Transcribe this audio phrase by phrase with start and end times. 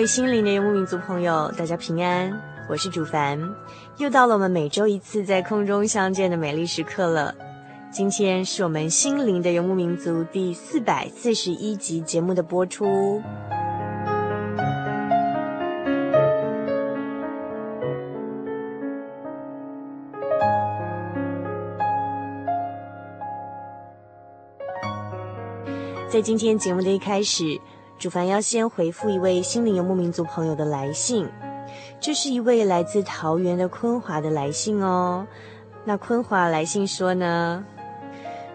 [0.00, 2.32] 位心灵的游牧民族朋友，大家平安，
[2.70, 3.38] 我是主凡，
[3.98, 7.34] 又到了我们每周一次在空中相见的美丽时刻了。
[7.92, 13.22] 今天是我们心灵的游牧民族第四百四十一集节目的播出。
[26.08, 27.60] 在今天节目的一开始。
[28.00, 31.28] 主凡要先回复一位心灵游牧民族朋友的来信，
[32.00, 35.26] 这是一位来自桃园的坤华的来信哦。
[35.84, 37.62] 那坤华来信说呢，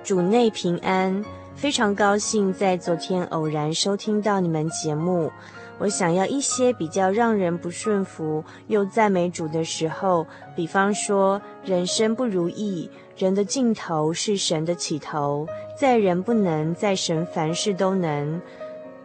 [0.04, 1.24] 主内平安，
[1.54, 5.32] 非常高兴在昨天偶然收听到你们节目。
[5.78, 15.46] 我想要一些比较让人不顺服又赞美主的时候，比方说人生不如意，人的尽头是神的起头，
[15.80, 18.42] 在人不能，在神凡事都能。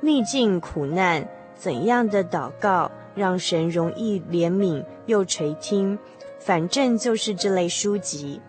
[0.02, 5.98] 逆境苦难，怎样的祷告让神容易怜悯又垂听？
[6.38, 8.40] 反正就是这类书籍。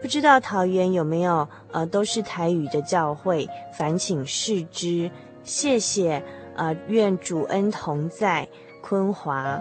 [0.00, 1.48] 不知道桃园有没有？
[1.70, 5.10] 呃，都是台语的教会，烦请示之。
[5.44, 6.22] 谢谢。
[6.54, 8.46] 呃，愿主恩同在，
[8.82, 9.58] 坤华。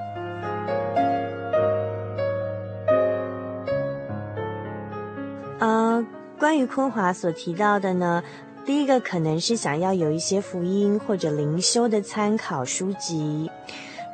[5.59, 6.05] 呃，
[6.37, 8.21] 关于坤华所提到的呢？
[8.63, 13.49] 第一个可能是想要有一些福音或者灵修的参考书籍。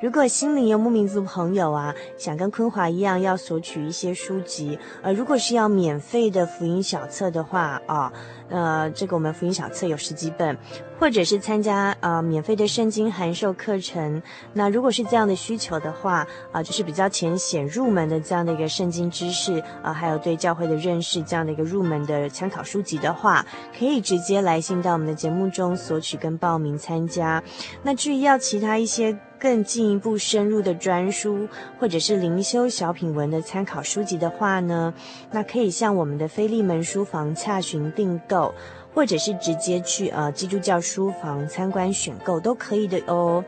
[0.01, 8.13] 如果心灵游牧民族朋友啊，想跟昆华一样要索取一些书籍，呃，如果是要免费的福音小册的话啊，
[8.49, 10.57] 呃，这个我们福音小册有十几本，
[10.99, 14.21] 或者是参加呃免费的圣经函授课程，
[14.53, 23.45] 那如果是这样的需求的话，啊、就是比较浅显入门的这样的一个圣经知识，啊、还有对教会的认识这样的一个入门的参考书籍的话，
[23.77, 27.43] 可以直接来信到我们的节目中索取跟报名参加。
[27.83, 29.17] 那至于要其他一些。
[29.39, 31.47] 更进一步深入的专书，
[31.79, 34.91] 或者是灵修小品文的参考书籍的话呢，
[35.29, 38.36] 那可以向我们的菲利门书房洽询订购，
[38.93, 43.43] 或者是直接去呃基督教书房参观选购都可以的哦。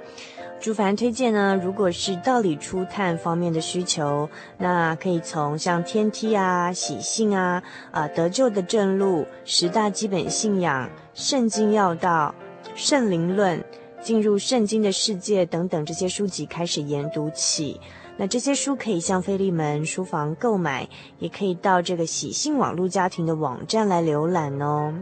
[0.59, 12.33] 朱凡推荐呢，如果是道理初探方面的需求，那可以从像天梯啊、喜信啊、啊、得救的正路、十大基本信仰、圣经要道、
[12.75, 13.63] 圣灵论。
[14.01, 17.81] 进入圣经的世界等等这些书籍开始研读起，
[18.19, 24.93] 那这些书可以向菲利门书房购买，也可以到这个喜信网络家庭的网站来浏览哦。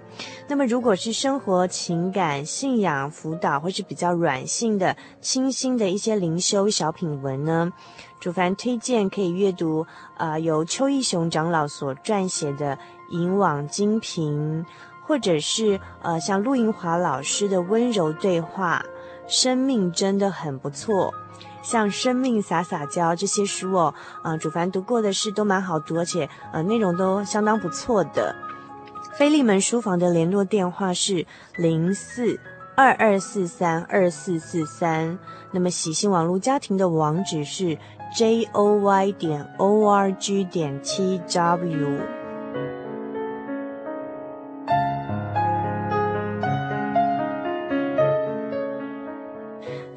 [0.48, 7.74] 那么如果是生活、情感、信仰辅导或是比较软性的、清新的一些灵修小品文呢，
[8.20, 9.82] 主凡推荐可以阅读
[10.16, 12.76] 啊、呃，由邱义雄长老所撰写的
[13.10, 14.64] 《引网精屏》。
[15.08, 18.84] 或者是呃，像陆银华老师的温柔对话，
[19.26, 21.14] 生命真的很不错。
[21.70, 28.34] 像《生命撒撒娇》这些书哦，啊、主凡读过的是都蛮好读，而且呃，内容都相当不错的。
[29.18, 31.26] 菲利门书房的联络电话是
[31.58, 32.40] 零四
[32.78, 35.20] 二二四三二四四三，
[35.52, 37.78] 那么喜信网络家庭的网址是
[38.16, 42.17] j o y 点 o r g 点 t w。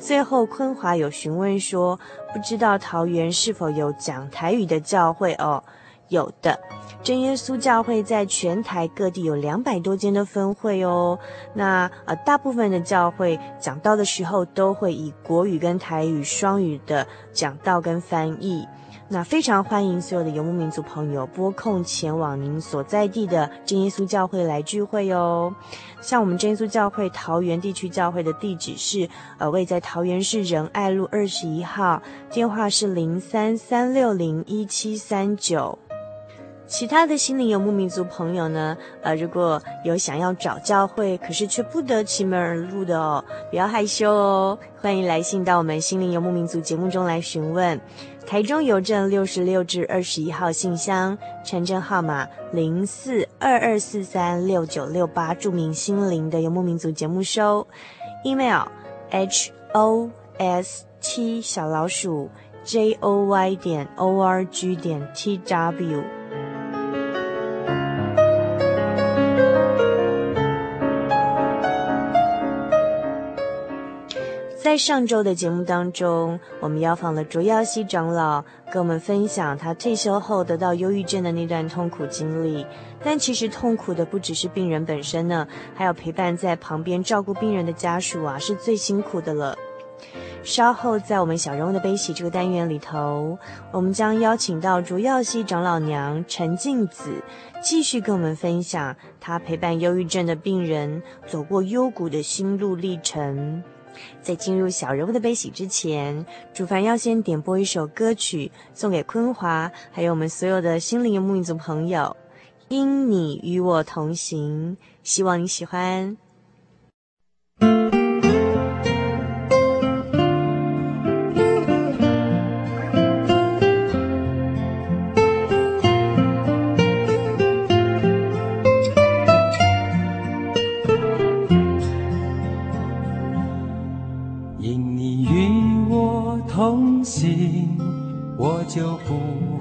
[0.01, 2.01] 最后，坤华有询问说，
[2.33, 5.63] 不知道桃园是否有讲台语的教会哦？
[6.09, 6.59] 有的。
[7.03, 11.19] 真耶稣教会在全台各地有两百多间的分会哦。
[11.55, 18.67] 那呃，大部分的教会讲道的时候都会以国语跟台语双语的讲道跟翻译。
[19.13, 25.53] 那非常欢迎所有的游牧民族朋友拨空前往您所在地的真耶稣教会来聚会哦。
[26.01, 29.09] 像我们真耶稣教会桃园地区教会的地址是
[29.39, 35.77] 呃，位在桃园市仁爱路二十一号，电话是零三三六零一七三九。
[36.71, 47.79] 其他的心灵游牧民族朋友呢，呃，如果有想要找教会，可是却不得其门而入的哦，不要害羞哦，欢迎来信到我们心灵游牧民族节目中来询问。
[48.25, 57.67] 台中邮政六十六至二十一号信箱，传真号码零四二二四三六九六八，注明心灵的游牧民族节目收。
[58.25, 58.63] email
[59.11, 60.09] h o
[60.39, 62.31] s t 小老鼠
[62.63, 66.20] j o y 点 o r g 点 t w。
[74.71, 82.65] 在上周的节目当中，我们邀访了卓耀熙长老，跟我们分享他退休后得到忧郁症的那段痛苦经历。
[83.03, 85.45] 但其实痛苦的不只是病人本身呢，
[85.75, 89.59] 还有陪伴在旁边照顾病人的家属啊，是最辛苦的了。
[90.45, 93.37] 稍后在我们小人物的悲喜这个单元里头，
[93.73, 97.11] 我们将邀请到卓耀熙长老娘陈静子，
[97.61, 103.65] 继续跟我们分享他陪伴忧郁症的病人走过幽谷的心路历程。
[104.23, 112.17] 在进入小人物的悲喜之前，主凡要先点播一首歌曲送给坤华，还有我们所有的心灵游牧民族朋友。
[112.69, 116.17] 因你与我同行，希望你喜欢。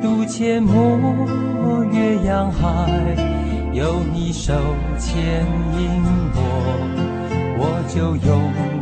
[0.00, 1.26] 渡阡陌，
[1.92, 3.16] 越洋海，
[3.72, 4.54] 有你手
[4.96, 5.44] 牵
[5.76, 6.02] 引
[6.34, 6.38] 我，
[7.58, 8.30] 我就勇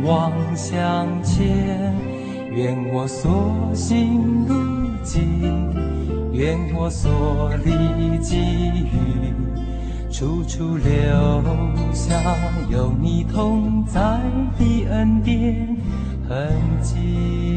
[0.03, 1.95] 往向前。
[2.51, 4.53] 愿我所行路
[5.03, 5.73] 径，
[6.33, 9.33] 愿我所历际遇，
[10.11, 10.87] 处处留
[11.93, 12.15] 下
[12.69, 14.19] 有你同在
[14.57, 15.77] 的恩典
[16.27, 16.49] 痕
[16.81, 17.56] 迹。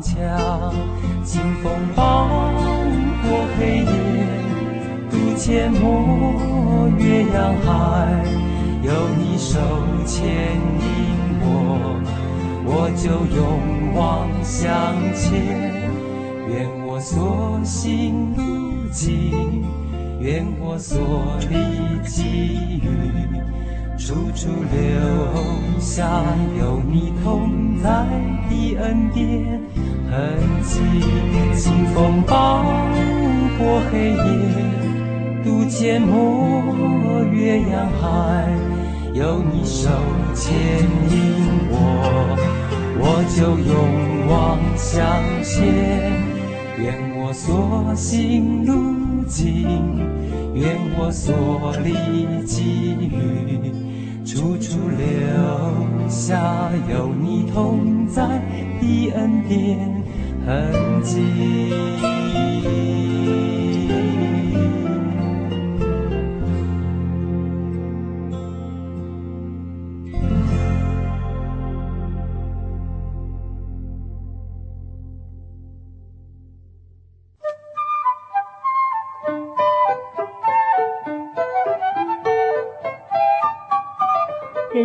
[0.00, 0.14] 铿，
[1.24, 2.28] 清风放
[3.22, 3.86] 过黑夜，
[5.10, 7.66] 渡阡陌，月阳海，
[8.82, 8.88] 有
[9.18, 9.58] 你手
[10.04, 10.84] 牵引
[11.40, 11.46] 我，
[12.64, 15.24] 我就勇往向前。
[16.48, 19.64] 愿我所行路径，
[20.20, 20.96] 愿我所
[21.50, 21.54] 立
[22.06, 22.86] 际遇。
[23.98, 26.22] 处处留下
[26.58, 27.88] 有你同在
[28.48, 29.24] 的恩典
[30.10, 30.14] 痕
[30.62, 30.78] 迹，
[31.54, 32.62] 清风伴
[33.58, 34.16] 过黑夜，
[35.42, 38.46] 渡阡陌，越洋海，
[39.14, 39.88] 有你手
[40.34, 40.54] 牵
[41.10, 41.16] 引
[41.70, 41.74] 我，
[43.00, 43.02] 我
[43.34, 44.94] 就勇往向
[45.42, 46.36] 前。
[46.78, 49.66] 愿我所行路径，
[50.54, 53.85] 愿我所历际遇。
[54.26, 58.42] 处处留下有你同在
[58.80, 60.02] 的恩典
[60.44, 61.22] 痕迹。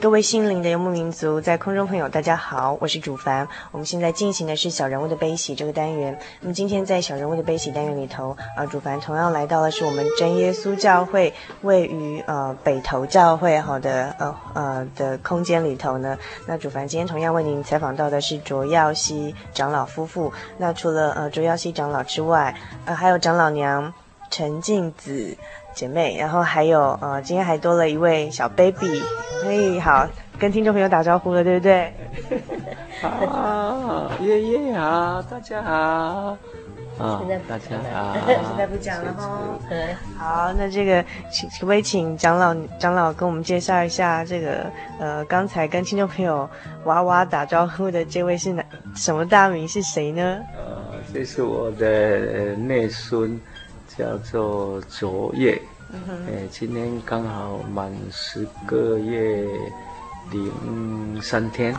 [0.00, 3.46] 各位心灵的游牧民族，在空中朋友，大家好，我是主凡。
[3.70, 6.18] 我们现在进行的是小人物的悲喜这个单元。
[6.40, 16.16] 那么今天在小人物的悲喜单元里头，啊，主凡同样来到了是我们真耶稣教会位于呃北投教会好的呃呃的空间里头呢。
[16.46, 20.32] 那主凡今天同样为您采访到的是卓耀熙长老夫妇。
[20.56, 22.54] 那除了呃卓耀熙长老之外，
[22.86, 23.92] 呃还有长老娘
[24.30, 25.36] 陈静子。
[25.80, 29.02] 姐妹，然后还有呃，今天还多了一位小 baby，
[29.40, 30.06] 可以好
[30.38, 31.90] 跟听众朋友打招呼了，对不对？
[33.00, 36.36] 好，爷爷好，大家好，啊、
[36.98, 39.38] 哦，大家好， 现在不讲了哈。
[40.18, 44.66] 好，那这个请可不可以请长老长老跟我们介绍一下这个
[44.98, 46.46] 呃，刚才跟听众朋友
[46.84, 48.62] 哇哇打招呼的这位是哪
[48.94, 50.40] 什么大名是谁呢？
[50.58, 50.76] 呃，
[51.14, 53.40] 这是我的内孙。
[53.96, 55.60] 叫做卓越，
[55.92, 59.46] 嗯哼，哎，今天刚好满十个月
[60.30, 61.74] 零三天，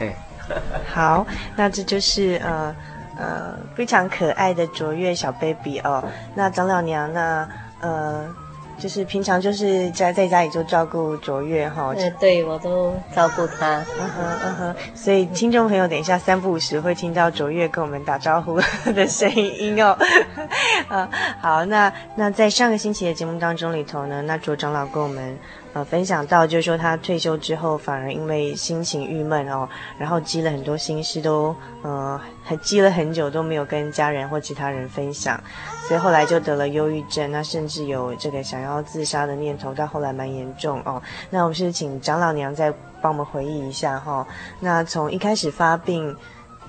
[0.00, 0.14] 哎，
[0.92, 2.74] 好，那这就是呃
[3.18, 6.02] 呃非常可爱的卓越小 baby 哦。
[6.34, 7.48] 那张老娘呢？
[7.80, 8.34] 呃。
[8.78, 18.60] 就是平常就是在在家里就照顾卓越哈，嗯，对，我都照顾他，嗯哼嗯哼，所以听众朋友等一下三不五时会听到卓越跟我们打招呼
[18.94, 19.96] 的声音哦，
[20.88, 21.08] 啊，
[21.40, 25.36] 好，那那在上个星期的节目当中里头呢，那卓长老跟我们。
[25.84, 29.68] 分享到就是说，他退休之后反而因为心情郁闷哦，
[29.98, 35.38] 然后积了很多心事都，呃还积了很久都没有跟家人或其他人分享，
[35.86, 41.02] 所以后来就得了忧郁症，那甚至有这个想要自杀的念头，到后来蛮严重哦。
[41.30, 44.26] 那我们是请长老娘再帮我们回忆一下哈、哦。
[44.60, 46.16] 那从一开始发病，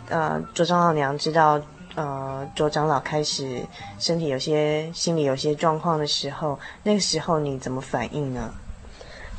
[0.10, 1.62] 呃，卓长老娘知道，
[1.96, 3.62] 呃，卓长老开始
[3.98, 8.54] 身体有些心理有些状况的时候，那个时候你怎么反应呢？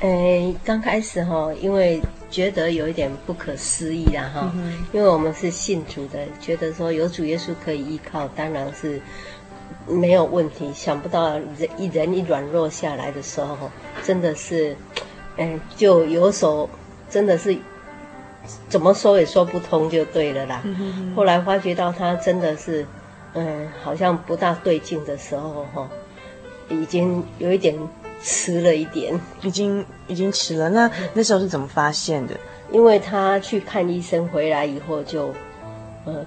[0.00, 8.98] 诶，刚开始哈，因为觉得有一点不可思议啦哈，嗯、因为我们是信主的，觉得说有主耶稣可以依靠，当然是
[9.86, 10.72] 没有问题。
[10.72, 13.70] 想不到人一人一软弱下来的时候，
[14.02, 14.74] 真的是，
[15.36, 16.68] 嗯，就有所
[17.10, 17.54] 真的是
[18.70, 20.62] 怎么说也说不通，就对了啦。
[20.64, 22.86] 嗯、后来发觉到他真的是，
[23.34, 25.90] 嗯，好像不大对劲的时候哈，
[26.70, 27.76] 已经有一点。
[28.22, 30.68] 迟了一点，已经已经迟了。
[30.68, 32.34] 那那时候是怎么发现的？
[32.70, 35.34] 因为他去看医生回来以后就，
[36.04, 36.24] 呃，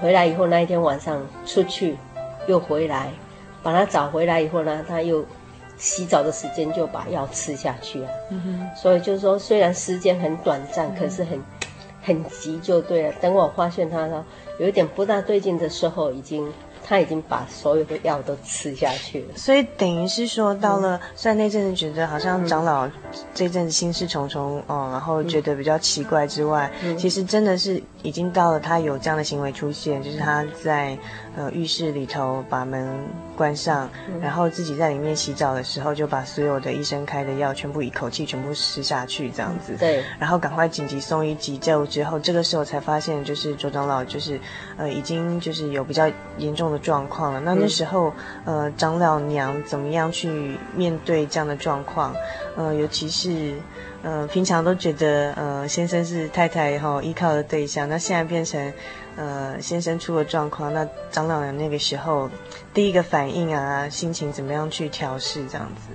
[0.00, 1.96] 回来以后那一天晚上出去，
[2.46, 3.12] 又回来，
[3.62, 5.24] 把他找回来以后呢，他又
[5.76, 8.08] 洗澡的时间就把药吃下去了。
[8.30, 8.76] 嗯哼。
[8.76, 11.40] 所以就是说，虽然时间很短暂，嗯、可是很
[12.02, 13.12] 很急就对了。
[13.20, 14.24] 等我发现他呢
[14.58, 16.52] 有一点不大对劲的时候，已经。
[16.88, 22.88] 他已经把所有的药都吃下去了，所以等于是说，到了虽然那阵子觉得好像长老
[23.34, 30.96] 这阵子心事重重哦，然后觉得比较奇怪之外，其实真的是已经到了他有这样的行为出现，就是他在
[31.38, 32.86] 呃浴室里头把门
[33.36, 39.76] 关上，嗯、然后自己在里面洗澡的时候，就把所有的医生开的药全部一口气全部吃下去，这样子。
[39.78, 40.02] 对。
[40.18, 44.40] 然后赶快紧急送医急救之后，这个时候才发现就是周长老就是
[44.76, 47.38] 呃已经就是有比较严重的状况了。
[47.38, 48.12] 那那时候、
[48.44, 52.12] 嗯、呃长老娘怎么样去面对这样的状况？
[52.56, 53.54] 呃，尤其是。
[54.00, 58.72] 呃，平常都觉得呃先生是太太哈依靠的对象，那现在变成
[59.18, 62.30] 呃先生出了状况，那张老娘那个时候
[62.72, 65.90] 第一个反应啊，心情怎么样去调试这样子？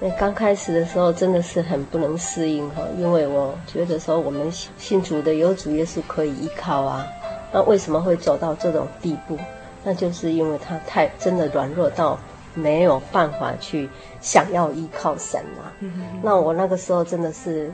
[0.00, 7.06] 那刚开始的时候真的是很不能适应哈，因为我觉得说我们信主的有主耶稣可以依靠啊，
[7.52, 9.38] 那为什么会走到这种地步？
[9.84, 12.18] 那就是因为他太真的软弱到。
[12.58, 13.86] 没有办法去
[14.22, 15.68] 想要依靠神啊，
[16.22, 17.70] 那我那个时候真的是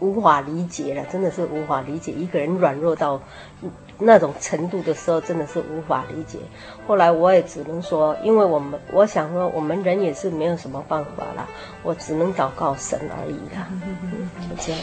[0.00, 3.22] 无法理解了，真的是无法理解一个人软弱到
[4.00, 6.38] 那种程度的时候，真的是无法理解。
[6.86, 11.46] 后来我也只能说，因为我们我想说，我们人也是没有什么办法啦，
[11.82, 13.68] 我只能祷告神而已啦。
[14.48, 14.80] 就这样。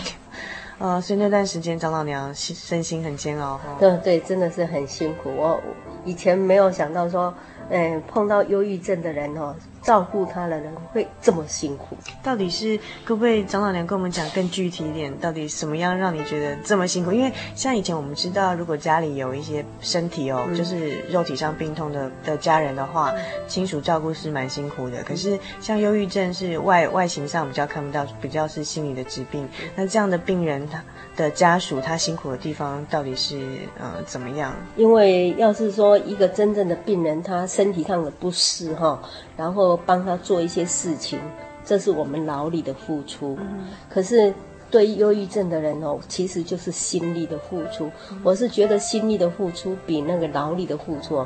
[0.79, 3.75] 呃，所以那段时间，张老娘心身心很煎熬哈。
[3.79, 5.31] 对对，真的是很辛苦。
[5.35, 5.59] 我
[6.05, 7.33] 以前没有想到说。
[7.69, 11.97] 嗯，碰到忧郁症的人哦，照顾他的人会这么辛苦。
[12.23, 15.15] 到底是可不可以长老娘跟我们讲更具体一点？
[15.19, 17.11] 到底什么样让你觉得这么辛苦？
[17.11, 23.13] 因为像以前我们知道，如果家里有一些身体哦，嗯、就是肉体上病痛的的家人的话，
[23.47, 25.03] 亲属照顾是蛮辛苦的。
[25.03, 29.47] 可是像忧郁症是外外形上比较看不到，比较是心理的疾病。
[29.75, 30.81] 那这样的病人他
[31.17, 33.37] 的家属他辛苦的地方到底是
[33.77, 34.55] 呃怎么样？
[34.77, 39.01] 因为要是说一个真正的病人，他身体上的不适哈，
[39.35, 41.19] 然后帮他做一些事情，
[41.65, 43.35] 这是我们劳力的付出。
[43.41, 44.31] 嗯、可是
[44.69, 47.89] 对于忧郁症的人哦，其实就是心力的付出。
[48.11, 51.25] 嗯、我是觉得心力的付出比那个劳力的付出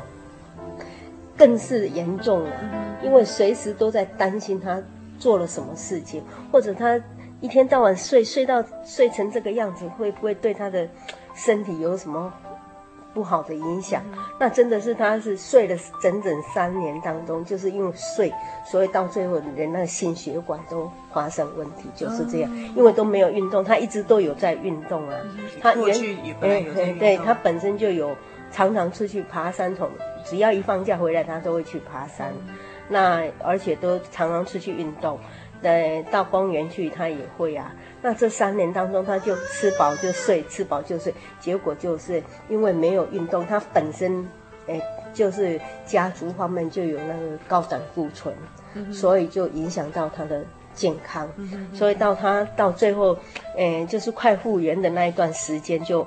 [1.36, 2.50] 更是严重了，
[3.04, 4.82] 因为随时都在担心他
[5.18, 6.98] 做了什么事情，或者他。
[7.42, 10.88] 一天到晚睡睡到睡成这个样子，会不会对他的
[11.34, 12.32] 身体有什么
[13.12, 14.00] 不好的影响？
[14.12, 18.32] 嗯、那真的是他是睡了整整三年当中，就是因为睡，
[18.64, 22.50] 所以到最后连那个心血管都发生问题，就是这样。
[22.54, 25.16] 嗯、因为都没有运动，他一直都有在运动啊。
[25.24, 25.94] 嗯、他原
[26.40, 28.16] 对对对，他本身就有
[28.52, 29.90] 常常出去爬山，从
[30.24, 32.32] 只要一放假回来，他都会去爬山。
[32.46, 32.54] 嗯、
[32.88, 35.18] 那而且都常常出去运动。
[35.62, 37.74] 呃，到公园去他也会啊。
[38.02, 41.14] 那这三年当中，他就吃饱就睡，吃饱就睡。
[41.40, 44.28] 结果就是因为没有运动，他本身，
[44.66, 44.80] 哎，
[45.14, 48.34] 就是家族方面就有那个高胆固醇，
[48.74, 50.44] 嗯、所以就影响到他的
[50.74, 51.28] 健康。
[51.36, 53.16] 嗯、所以到他到最后，
[53.56, 56.06] 哎，就是快复原的那一段时间就。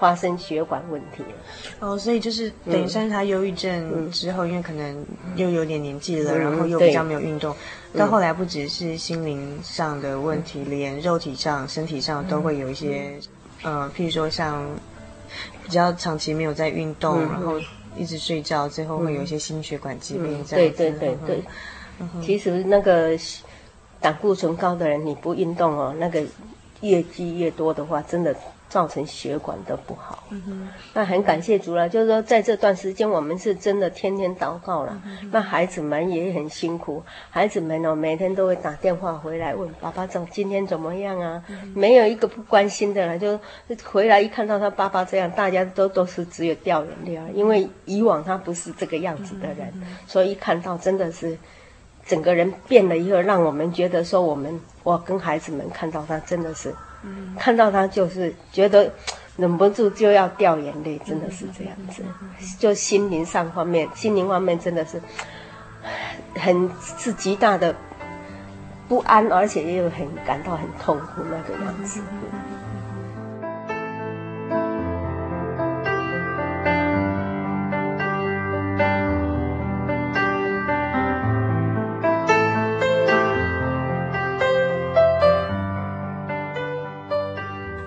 [0.00, 1.28] 发生血管问题了
[1.78, 7.56] 哦，所以就是等于算是他忧郁症之后，嗯、因为可能又有点年纪了，嗯、然后又比较没有运动，嗯、
[7.96, 13.18] 到后来不只是心灵上的问题，嗯、连肉体上、身体上都会有一些，
[13.64, 14.64] 嗯、呃，譬如说像
[15.64, 17.54] 比较长期没有在运动，嗯、然后
[17.96, 20.76] 一直睡觉，最后会有一些心血管疾病这样子。
[20.76, 21.42] 对对对对，
[22.22, 23.18] 其实那个
[24.00, 26.22] 胆固醇高的人，你不运动哦，那个
[26.80, 28.34] 越积越多的话，真的。
[28.70, 30.22] 造成血管的不好，
[30.94, 31.88] 那很感谢主了。
[31.88, 34.96] 就是说，在这段时间，我们是真的天天祷告了。
[35.04, 41.42] 嗯、那孩子们也很辛苦，孩子们哦，每天都会打电话回来问爸爸怎今天怎么样啊？
[41.48, 43.18] 嗯、没有一个不关心的了。
[43.18, 43.38] 就
[43.84, 51.36] 回来一看到他爸爸这样，大家都都是只有掉眼泪啊，因为以往他不是这个样子的人，嗯、所以一看到真的是
[52.06, 56.72] 整个人变了以后，让我们觉得说，我们我跟孩子们看到他真的是。
[57.38, 58.92] 看到他就是觉得
[59.36, 62.02] 忍不住就要掉眼泪，真的是这样子。
[62.58, 65.00] 就心灵上方面，心灵方面真的是
[66.36, 67.74] 很是极大的
[68.88, 72.00] 不安，而且又很感到很痛苦那个样子。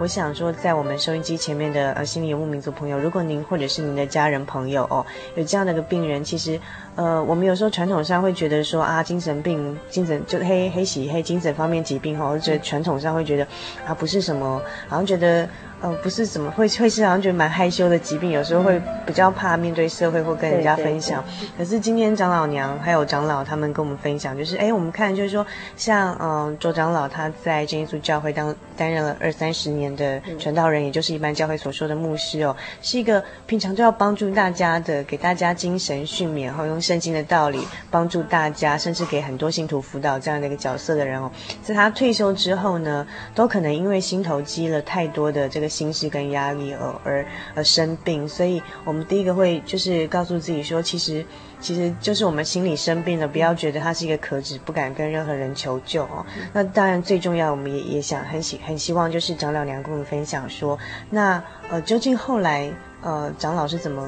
[0.04, 6.60] 我想说，在我们收音机前面的呃，心理游牧民族朋友，如果您或者是您的家人朋友哦，有这样的一个病人，其实，
[6.96, 13.48] 呃，我们有时候传统上会觉得说啊，精神病、精神就黑黑喜黑精神方面疾病哈，或者传统上会觉得
[13.86, 15.48] 啊，不是什么，好像觉得。
[15.84, 21.22] 呃，不是怎么会会是好像觉得蛮害羞的疾病，有时候会比较怕面对社会或跟人家分享。
[21.58, 37.60] 可是今天长老娘还有长老他们跟我们分享，就是哎，我们看就是说，像嗯卓长老他在真耶稣教会当担任了二三十年的传道人，也就是一般教会所说的牧师哦，是一个平常都要帮助大家的，给大家精神训勉，然后用圣经的道理
[37.92, 41.30] 帮助大家，甚至给很多信徒辅导这样的一个角色的人哦，
[41.62, 45.73] 在他退休之后呢，都可能因为心头积了太多的这个。
[45.74, 51.26] 心事跟压力而而而生病，所以我们第一个会就是告诉自己说，其实
[51.60, 56.24] 其实就是我们心里生病了，不要觉得它是一个壳子，不敢跟任何人求救哦。
[56.54, 60.78] 那当然最重要，我们也也想很希很希望就是长老娘跟我们分享说，
[61.10, 64.08] 那呃究竟后来呃长老是怎么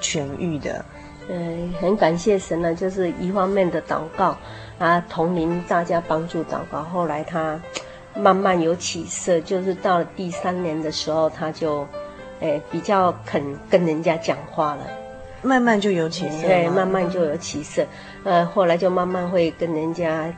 [0.00, 0.84] 痊愈的？
[1.28, 4.36] 嗯，很感谢神呢，就是一方面的祷告
[4.78, 7.60] 啊，同龄大家帮助祷告，后来他。
[8.14, 11.86] 慢慢有起色，就是到了第三年的时候，他就，
[12.40, 14.86] 哎，比较肯跟人家讲话了，
[15.40, 16.46] 慢慢就有起色。
[16.46, 17.86] 对，慢慢就有起色，
[18.24, 20.30] 呃，后来就慢慢会跟人家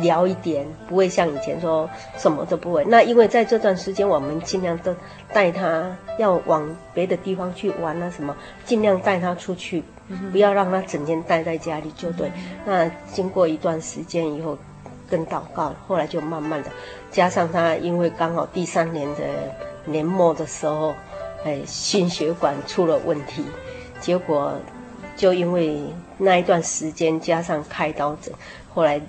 [0.00, 2.84] 聊一点，不会像以前说什么都不会。
[2.86, 4.94] 那因为在这段时间，我们尽量都
[5.32, 9.84] 带他要往别的地方去玩啊，什么，尽量带他出去，
[10.32, 12.32] 不要让他整天待在家里就对。
[12.66, 14.58] 那经过一段时间以后。
[15.10, 16.70] 跟祷告，后来就慢慢的，
[17.10, 19.24] 加上他因为刚好第三年的
[19.84, 20.94] 年末的时候，
[21.44, 23.44] 哎，心血管出了问题，
[24.00, 24.54] 结果
[25.16, 25.82] 就因为
[26.16, 28.32] 那一段时间加上开刀子，
[28.72, 29.00] 后来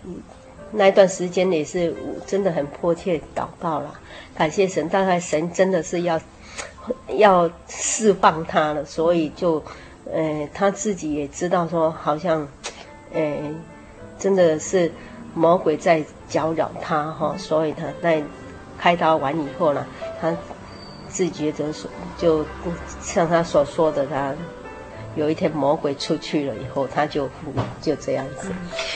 [0.71, 3.99] 那一段时间也是真的很迫切祷告了，
[4.35, 6.19] 感谢神，大概神真的是要
[7.15, 9.63] 要释放他了，所以就，
[10.11, 12.47] 呃，他自己也知道说好像，
[13.13, 13.53] 呃，
[14.17, 14.91] 真的是。
[15.33, 18.23] 魔鬼在搅扰他哈，所以他在
[18.77, 19.85] 开刀完以后呢，
[20.19, 20.35] 他
[21.07, 22.45] 自觉得说，就
[23.01, 24.33] 像他所说的，他
[25.15, 27.29] 有一天魔鬼出去了以后，他就
[27.81, 28.51] 就这样子。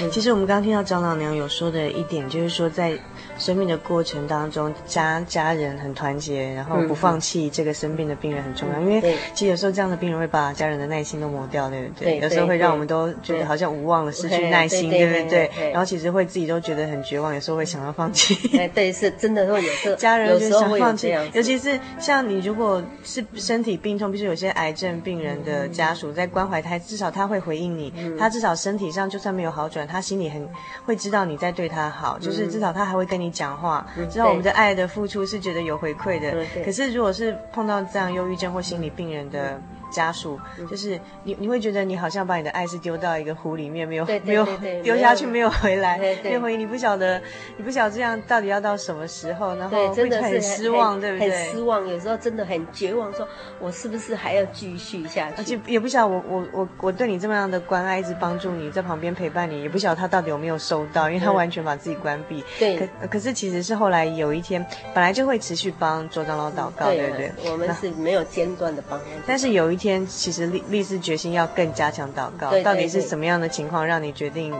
[0.09, 2.97] 其实我们刚听到张老娘有说的一点，就是说在。
[3.37, 8.79] 生命的过程当中，家家人很团结，然后不放弃这个生病的病人很重要。
[8.79, 12.19] 嗯、因为其实有时候这样的病人会把家人的耐心都磨掉，对不对？
[12.19, 15.49] 对，有时候会让我们都觉得好像无望了，失去耐心，对不对？
[15.71, 18.35] 然后其实会自己都觉得很绝望，有时候会想要放弃。
[18.47, 30.47] 对， 对，是真的会有时候 家人就想放弃，尤其是像你如果是身体病痛，比如说有些癌症病人的家属在关怀他，至少他会回应你，嗯、他至少身体上就算没有好转，他心里很
[30.85, 33.24] 会知道你在对他好，就是至少他还会跟你。
[33.25, 36.45] 你讲话，知道我们的爱的付出是觉得有回馈的。
[36.63, 39.59] 可是如果是碰到这样忧郁症或心理病人的。
[39.95, 40.37] 家属
[40.69, 44.45] 就是你，你会觉得你好像把你的爱是丢到一个湖里面，没有没有
[44.83, 46.59] 丢下去，没有回来，没有回应。
[46.59, 47.21] 你不晓得，
[47.55, 51.29] 你不晓得这样到底要到什么时候，然后真的很失望，对不对？
[51.29, 53.25] 很失望，有时候真的很绝望，说
[53.59, 55.35] 我是不是还要继续下去？
[55.37, 62.43] 而且也不晓得我我我我对你这么样的关爱，一直帮助你在旁边陪伴你，也不晓得他到底有没有收到，因为他完全把自己关闭。
[62.59, 67.31] 对，可可是其实是后来有一天，本来就会持续帮卓长老祷告，对不对？
[67.51, 74.53] 我们是没有间断的帮，但是有一天，其实立立志决心要更加强祷告，对对对，到底是什么样的情况让你决定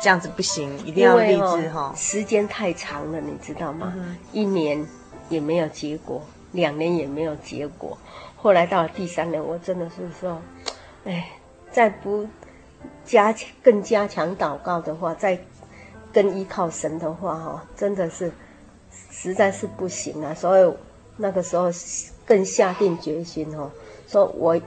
[0.00, 1.94] 这样子不行，一定要立志哈？
[1.96, 3.92] 时间太长了，你知道吗？
[3.96, 4.86] 嗯、一年
[5.28, 7.96] 也没有结果，两年也没有结果，
[8.36, 10.40] 后来到了第三年，我真的是说，
[11.04, 11.28] 哎，
[11.70, 12.26] 再不
[13.04, 15.38] 加强更加强祷告的话，再
[16.12, 18.32] 更依靠神的话，哈，真的是
[19.10, 20.34] 实在是不行啊！
[20.34, 20.72] 所以
[21.16, 21.70] 那个时候
[22.24, 23.70] 更下定决心哦。
[24.06, 24.60] 说我，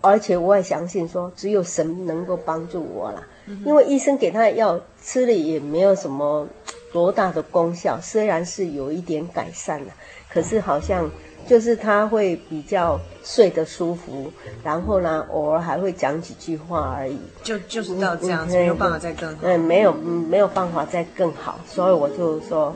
[0.00, 3.26] 而且我也相信说，只有神能够帮助我了，
[3.64, 6.46] 因为医生给他的药吃了也没有什么
[6.92, 9.88] 多大的功效，虽然是有一点改善了，
[10.28, 11.10] 可是好像。
[11.46, 14.30] 就是他会比较睡得舒服，
[14.62, 17.18] 然后呢，偶尔还会讲几句话而已。
[17.42, 19.36] 就就是到这样子，没有办法再更好。
[19.42, 21.58] 嗯，没有，没有办法再更好。
[21.66, 22.74] 所以我就说，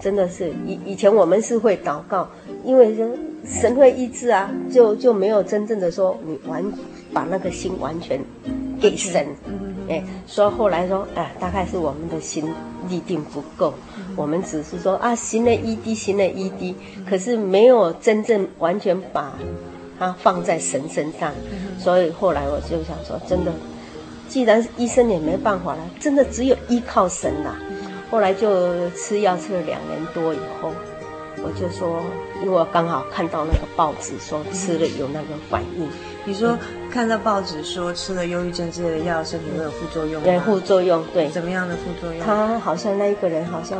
[0.00, 2.28] 真的是以以前我们是会祷告，
[2.64, 2.94] 因为
[3.44, 6.64] 神会医治啊，就就没有真正的说你完
[7.12, 8.20] 把那个心完全
[8.80, 9.26] 给神。
[9.88, 12.48] 哎，所以后来说，哎，大概是我们的心
[12.88, 13.74] 力定不够，
[14.20, 16.76] 我们只是说啊，行了一滴，行了一滴，
[17.08, 19.32] 可是没有真正完全把
[19.98, 21.32] 它放在神身上。
[21.78, 23.50] 所以后来我就想说，真的，
[24.28, 27.56] 既然医生也没办法了，真的只有依靠神了。
[28.10, 30.70] 后来就吃药吃了两年多以后。
[31.42, 32.02] 我就说，
[32.42, 35.88] 因为我刚好看到那个报纸说吃了有那个反应。
[36.26, 36.58] 你说
[36.90, 40.22] 看到报纸说吃了忧郁症之类的药，身体会有副作用？
[40.22, 41.28] 对，副作用对。
[41.28, 42.20] 怎么样的副作用？
[42.24, 43.78] 他好像那一个人好像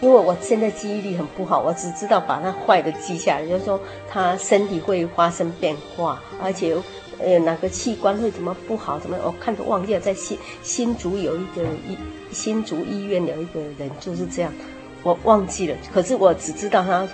[0.00, 6.76] 因为我现在记忆力很不好，我只知道把那坏的记下来，就是说他身体会发生变化，而且
[7.20, 10.00] 呃哪个器官会怎么不好，怎么我看都忘记了。
[10.00, 11.96] 在新新竹有一个医
[12.32, 14.52] 新竹医院有一个人就是这样，
[15.04, 17.06] 我忘记了，可是我只知道他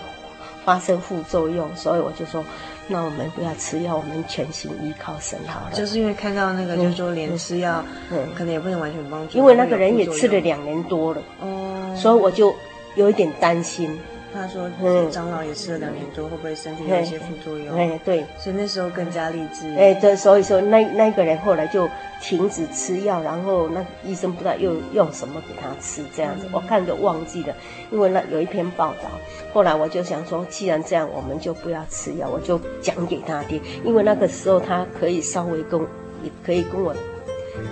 [0.64, 2.42] 发生副作用，所以我就说。
[2.90, 5.72] 那我们不要吃药，我们全心依靠神好了。
[5.72, 9.38] 就是因为看到那个，就是说连吃药，嗯，可能也不能完全帮助。
[9.38, 12.52] 因为那个人也吃了两年多了，哦，所以我就
[12.96, 13.96] 有一点担心。
[14.32, 19.68] 他说：“嗯，长老也吃了两年多，会不会身体有一些副作用？”哎，对，所以那时候更加励志。
[19.76, 21.88] 哎，对，所以说那那个人后来就
[22.20, 27.54] 停止吃药，然后那医生不知道又用什么给他吃，这样子，我看着忘记了，
[27.90, 29.10] 因为那有一篇报道。
[29.52, 35.80] 后来我就想说，既然这样，我们就不要吃药，我就讲给他听，因为那个时候他可以稍微跟，
[36.22, 36.94] 也可以跟我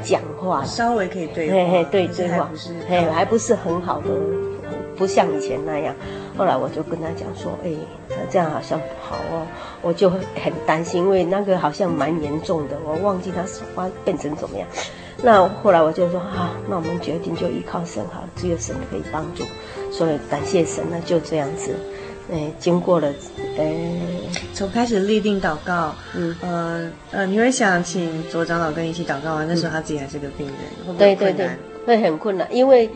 [0.03, 2.51] 讲话，稍微可以对话，嘿嘿，对对话，
[2.89, 4.09] 嘿，还不是很好的，
[4.97, 5.95] 不像以前那样。
[6.39, 7.73] 后来我就跟他讲说，哎，
[8.31, 9.45] 这样好像不好哦，
[9.83, 13.43] 我就很担心，因为那个好像蛮严重的，我忘记他
[13.75, 14.69] 发变成怎么样。
[15.21, 19.43] 那后来我就说，好，那我们决定就依靠神好了，只有神可以帮助，
[19.91, 21.75] 所以感谢神，那就这样子。
[22.31, 23.13] 哎，经过了，
[23.59, 23.91] 哎，
[24.55, 29.45] 从开始立定祷告，嗯，呃，呃，你会想请左长老跟你一起祷告吗？
[29.49, 31.17] 那时候他自己还是个病人，会不会困难？
[31.17, 32.89] 对对对，会很困难，因为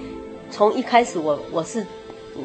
[0.49, 1.85] 从一开始我我是。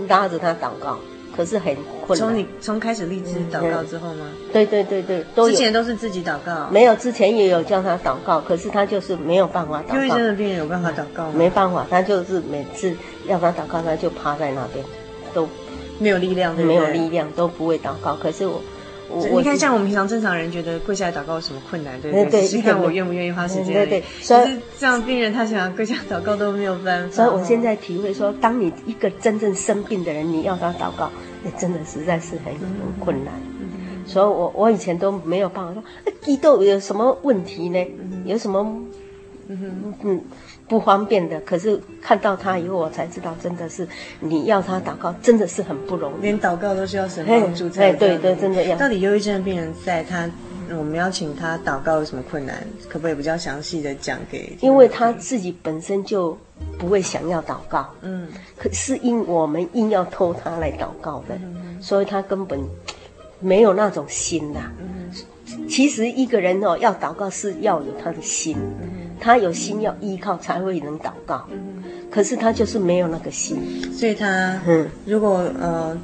[0.08, 0.98] 拉着他祷告，
[1.36, 2.28] 可是很困难。
[2.28, 4.26] 从你从开始立志祷告之后吗？
[4.52, 6.68] 对对对对，都之前都是自己祷告。
[6.70, 9.96] 没有，之前也有叫他祷告，可是他就是没有办法祷告。
[9.96, 11.34] 因为真的病人有办法祷告吗？
[11.36, 12.96] 没办法，他就是每次
[13.28, 14.84] 要他祷告，他就趴在那边，
[15.34, 15.48] 都
[16.00, 16.68] 没有力量，对对？
[16.68, 18.16] 没有力量，都不会祷告。
[18.16, 18.62] 可是我。
[19.10, 22.42] 你看，像我们平常正常人觉得跪下来祷告有什么困难，对不对？
[22.42, 23.74] 只是看我愿不愿意花时间。
[23.74, 27.16] 对对，所以这样病人他想要跪下祷告都没有办法。
[27.16, 31.10] 所以我现在体会说，当你一个真正生病的人，你要他祷告，
[31.46, 33.34] 也真的实在是很很困难。
[34.06, 37.86] 所以我我以前都没有办法说，那基督有什么问题呢？
[38.26, 38.60] 有什么
[39.48, 40.22] 嗯嗯
[40.68, 41.40] 不方便的？
[41.42, 43.88] 可是看到他以后，我才知道，真的是
[44.20, 46.22] 你要他祷告，真的是很不容易。
[46.22, 47.86] 连祷告都需要神帮助才。
[47.90, 48.78] 哎，对对，真的要。
[48.78, 50.30] 到底忧郁症的病人在他，
[50.72, 52.68] 我们邀请他祷告有什么困难？
[52.90, 54.58] 可不可以比较详细的讲给？
[54.60, 56.38] 因为他自己本身就
[56.78, 58.28] 不会想要祷告，嗯，
[58.58, 62.60] 可是因我们硬要偷他来祷告的，嗯、所以他根本
[63.40, 64.74] 没有那种心呐、啊。
[64.80, 68.58] 嗯、其实一个人哦，要祷告是要有他的心。
[68.82, 73.58] 嗯他有心要依靠才会能祷告，嗯、可是他就是没有那个心，
[73.94, 75.98] 所以他，嗯，如果呃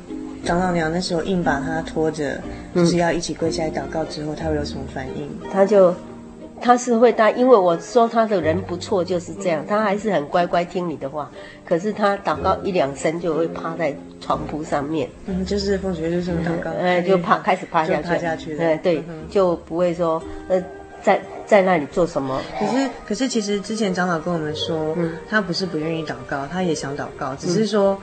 [0.44, 2.40] 长老娘那时候硬把他拖着，
[2.74, 5.30] 嗯、就是要一起跪下来祷告之后，他会有什么反应？
[5.52, 5.94] 他就
[6.60, 11.30] 他是会答，因为我说他的人不错，就是这样，嗯、他还是很乖乖听你的话。
[11.66, 20.62] 可是他祷告一两声就会趴在床铺上面，嗯，就是奉主耶稣祷告，哎、嗯，就趴开始趴下去，趴下去，哎对，就不会说呃。
[21.04, 22.42] 在在那里做什么？
[22.58, 28.00] 可是可是，其实之前长老跟我们说，嗯，他不是不愿意祷告，他也想祷告，只是说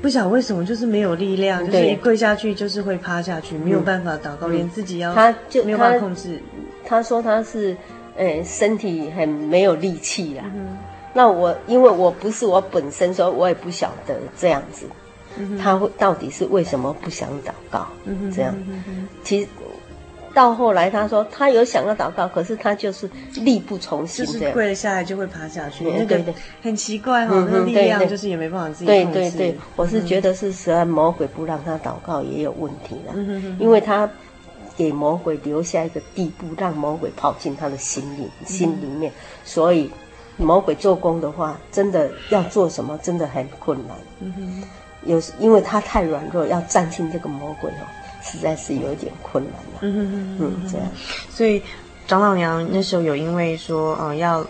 [0.00, 6.40] 不晓得为什么，就是没有力量，就是一跪下去就是会趴下去，没有办法祷告，连自己要他就没有办法控制。
[6.86, 7.76] 他说他是
[8.16, 10.44] 诶身体很没有力气啦。
[11.12, 14.86] 那我因为我不是我本身说，我也不晓得这样子，
[15.62, 17.86] 他会到底是为什么不想祷告？
[18.34, 18.54] 这样，
[19.22, 19.48] 其实。
[20.38, 25.82] 到后来，他说他有想要祷告，可是他就是力不从心，就是跪了下来就会趴下去。
[25.82, 29.18] 对对对，很奇怪哈，那个力量就是也没办法自己控制。
[29.18, 33.14] 对对对，我是觉得是蛇魔鬼不让他祷告也有问题了，
[33.58, 34.08] 因为他
[34.76, 39.12] 给魔鬼留下一个地步，让魔鬼跑进他的心里心里面，
[39.44, 39.90] 所以
[40.36, 43.96] 魔鬼做工的话，真的要做什么真的很困难。
[45.04, 47.82] 有因为他太软弱，要战胜这个魔鬼哦。
[48.30, 50.86] 实在是有点困难了，嗯嗯嗯，这样，
[51.30, 51.62] 所以
[52.06, 54.46] 长老娘那时候有因为说，嗯，要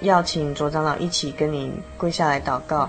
[0.00, 2.88] 要请卓长老一起跟你跪下来祷告。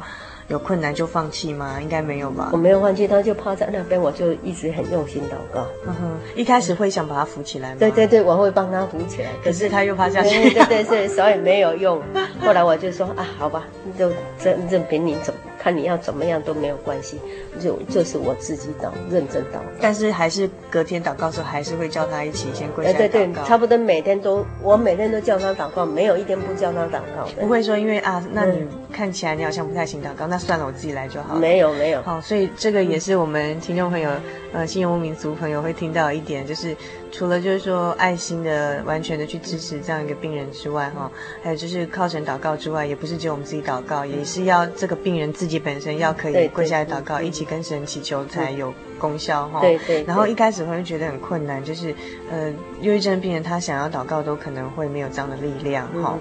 [0.50, 1.80] 有困难就放弃吗？
[1.82, 2.50] 应该没有吧。
[2.52, 5.66] 我没有放弃，他就趴在那边，我就一直很用心祷告。
[5.88, 7.78] 嗯哼，一开始会想把他扶起来吗？
[7.80, 10.50] 对对对，我会帮他扶起来，可是他又趴下去。
[10.52, 12.00] 对对对，所以没有用。
[12.44, 13.64] 后来我就说啊，好吧，
[13.98, 14.10] 就
[14.44, 17.22] 任任凭你怎么看，你要怎么样都没有关系，
[17.60, 19.60] 就就是我自己祷，认真祷。
[19.80, 23.08] 但是还是隔天祷告的时候，还是会叫他一起先跪下来祷告。
[23.08, 27.42] 对对，差不多每天都，我每天都叫他祷告，没有一天不叫他祷告的。
[27.42, 31.08] 不会说因为啊，那你看起来你好像不太行祷告，那算了，我自己来。
[31.14, 32.02] 就好，没有没有。
[32.02, 34.10] 好，所以这个也是我们听众朋友，
[34.52, 36.76] 呃，新游牧民族朋友会听到一点，就是
[37.14, 41.10] 除了就是说爱心的完全的去支持这样一个病人之外，哈，
[41.44, 48.74] 还有就是靠神祷告之外，也不是只有我们自己祷告，也是要这个病人自己本身要可以跪下来祷告，一起跟神祈求才有
[49.04, 49.60] 功效哈。
[49.60, 50.04] 对对。
[50.06, 51.94] 然后一开始会觉得很困难，就是
[52.32, 52.50] 呃，
[52.82, 56.18] 忧郁症病人他想要祷告都可能会没有这样的力量哈。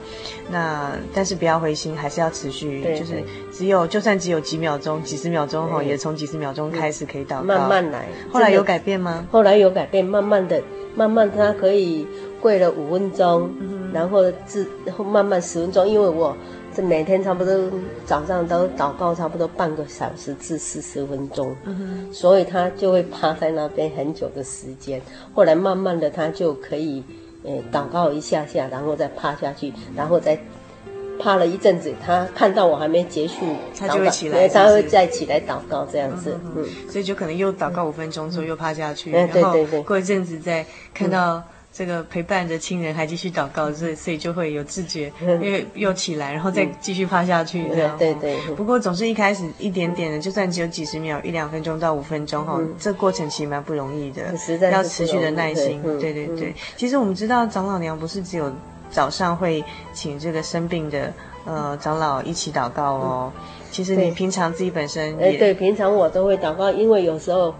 [0.51, 8.09] 那但是不要灰心，还是要持续，就是只有就算只有几秒钟、几十秒钟哈，也从几十秒钟开始可以祷告，慢慢来。
[8.33, 9.27] 后来有改变吗？
[9.31, 10.61] 后来有改变，慢慢的。
[10.95, 12.07] 慢慢，他可以
[12.38, 14.68] 跪了五分钟，嗯、然后自
[14.99, 16.37] 慢慢十分钟，因为我
[16.75, 17.71] 这每天差不多
[18.07, 25.01] 早上都祷告差不多半个小时至四十分钟，嗯、所以他就会趴在那边很久的时间。
[25.35, 27.03] 后来慢慢的，他就可以
[27.45, 30.39] 呃祷告一下下，然后再趴下去，然后再。
[31.21, 33.45] 趴了一阵子，他看到我还没结束，
[33.79, 41.41] 他就会起来他会再起来祷告这样子，嗯，所以就可能又祷告五分钟之后又趴下去，嗯、然后过一阵子再看到
[41.73, 48.39] 这个陪伴着亲人还继续祷告，所以所以就会有自觉，因为又起来，然后再继续趴下去，这样，对对。
[48.55, 54.23] 不过总是一开始一点点的，就算只有几十秒，一两分钟到五分钟哈，这过程其实蛮不容易的，
[54.71, 56.55] 要持续的耐心，对对对。
[56.77, 58.53] 其实我们知道长老娘不是只有。
[58.93, 61.11] 早上会请这个生病的
[61.47, 63.33] 呃长老一起祷告哦。
[63.71, 67.55] 其实你平常自己本身也，哎，对，平常我都会祷告，因为有时候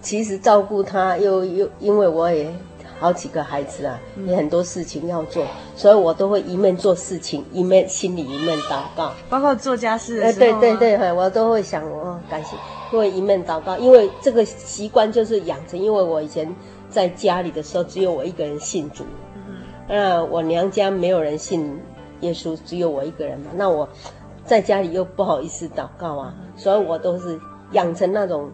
[0.00, 2.48] 其实照顾他又又因为我也
[2.98, 5.44] 好几个孩子啊，也很多事情要做，
[5.76, 12.56] 所以我都会一面做事情，一面心里一面祷告，包括做家事的时候，对对对，我都会想哦，感谢，
[12.90, 16.54] 会一面祷告，因为这个习惯就是养成，因为我以前
[16.88, 19.04] 在家里的时候只有我一个人信主。
[19.86, 21.78] 那我娘家没有人信
[22.20, 23.50] 耶稣，只有我一个人嘛。
[23.54, 23.86] 那我
[24.42, 27.38] 在家里又不好意思祷告啊，所以我都是
[27.72, 28.50] 养成那种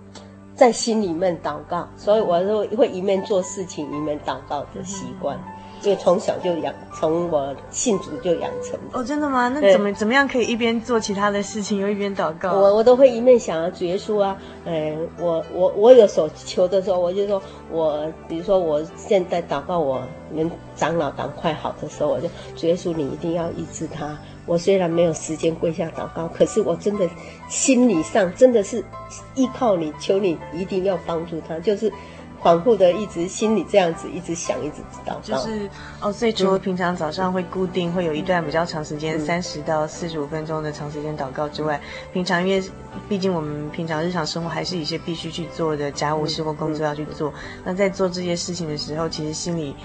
[0.61, 5.39] 在心里面祷告，所以我都会一面做事情一面祷告的习惯。
[5.83, 8.79] 因为从小就养，从我信主就养成。
[8.93, 9.49] 哦，真的吗？
[9.49, 12.53] 那怎么怎么样可以一边做其他的事情，又一边祷告？
[12.53, 24.19] 我我都会一面想啊，主耶稣啊，呃，我我我有所求的时候，我就说我，比如说我现在祷告我们长老赶快好的时候，我就主耶稣，你一定要医治他。
[24.51, 27.09] 我虽然没有时间跪下祷告，可是我真的
[27.49, 28.85] 心理上真的是
[29.37, 31.93] 依靠你，求你一定要帮助他，就是。
[32.43, 35.21] 恍惚的，一直心里这样子，一直想，一直知道。
[35.23, 35.69] 就是
[36.01, 41.79] 哦，所以除了平常早上会固定会有一段比较长时间，三十到四十五分钟的长时间祷告之外，
[42.15, 42.67] 平常因为
[43.11, 47.31] 毕竟我们平常日常生活还是一些必须去做的家务事或工作要去做。
[47.63, 49.77] 那在做这些事情的时候，其实心里，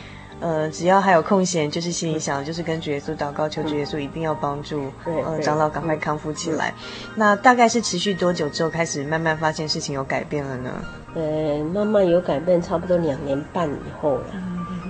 [0.42, 6.74] 呃，只要还有空闲，就是心里想就是跟主耶稣祷告，求主耶稣一定要帮助呃长老赶快康复起来。
[7.16, 10.72] 那大概是持续多久之后开始慢慢发现事情有改变了呢？
[11.16, 14.26] 呃，慢慢有改变，差不多两年半以后了。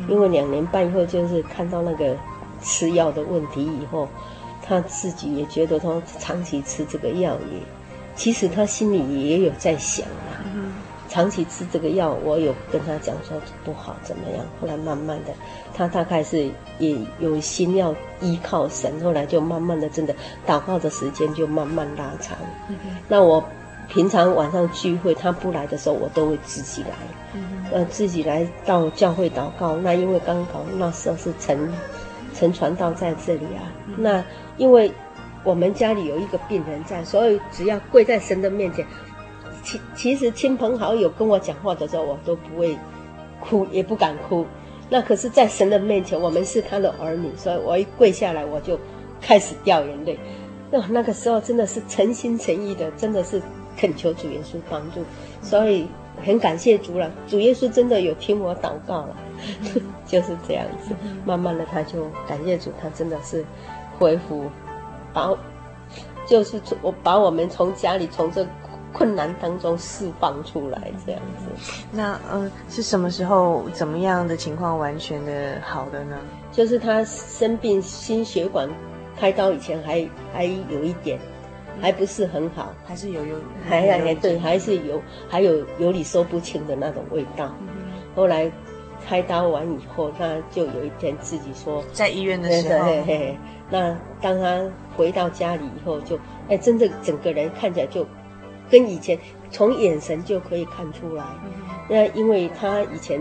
[0.10, 2.16] 因为两年半以后，就是看到那个
[2.62, 4.10] 吃药的问题以后，
[4.66, 7.60] 他自己也觉得他长期吃这个药也，
[8.16, 10.25] 其实他心里也有在想啊。
[11.16, 14.46] 长期吃这个药，我有跟他讲说不好怎么样。
[14.60, 15.32] 后来慢慢的，
[15.74, 20.14] 他大概是也有心要依靠神，后来就慢慢的真的
[20.46, 22.38] 祷告的时间就慢慢拉长。
[23.08, 23.42] 那我。
[23.88, 26.90] 平常晚上聚会，他不来的时候，我都会自己来，
[27.72, 29.76] 呃，自己来到教会祷告。
[29.76, 31.72] 那因为刚好那时候是陈
[32.34, 34.24] 陈传道在这里啊，那
[34.58, 34.92] 因为
[35.44, 38.84] 我们家里有一个病人在，所以只要跪在神的面前，
[39.66, 42.78] 其其实亲朋好友跟我讲话的时候，我都不会
[43.42, 44.46] 哭，也不敢哭。
[44.90, 48.80] 那可是，在神的面前，我们是他的儿女，所以我一跪下来，我就
[49.20, 50.18] 开始掉眼泪。
[50.72, 53.42] 那那个时候真的是诚心诚意的，真的是。
[53.78, 55.04] 恳求主耶稣帮助，
[55.42, 55.86] 所以
[56.26, 57.12] 很感谢主了。
[57.28, 59.18] 主耶稣真的有听我祷告了，
[60.08, 60.96] 就是这样子。
[61.26, 63.46] 慢慢的，他就感谢主，他真的是
[64.00, 64.46] 恢复，
[65.14, 65.30] 把
[66.26, 68.48] 就是我把我们从家里从这
[68.96, 71.76] 困难当中释放出来，这样子。
[71.92, 76.18] 那嗯，是什么时候怎么样的情况完全的好的呢？
[76.52, 78.70] 就是他生病心血管
[79.20, 81.20] 开刀以前还还有一点。
[81.82, 83.36] 还不是很好，还是有有，
[83.68, 87.54] 还还对，还是有，还有有理说不清的那种味道。
[87.60, 87.68] 嗯、
[88.16, 88.50] 后来
[89.06, 93.38] 开刀完以后，他就有一天自己说，在医院的时候， 嘿嘿嘿，
[93.70, 94.64] 那当他
[94.96, 98.08] 回到家里以后就，就哎，真的整个人看起来就
[98.70, 99.18] 跟以前
[99.52, 101.24] 从眼神就可以看出来。
[101.44, 101.52] 嗯、
[101.90, 103.20] 那因为他以前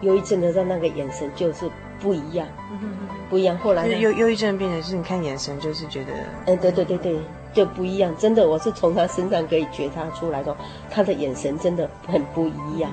[0.00, 2.46] 忧郁症的时候，那个眼神就是不一样，
[2.82, 3.56] 嗯、不一样。
[3.58, 6.12] 后来忧忧郁症病人是你看眼神就是觉得，
[6.46, 7.18] 嗯，对对对对。
[7.54, 10.54] 就不一样，真的，我是从他身上可以觉察出来的，
[10.90, 12.92] 他的眼神真的很不一样，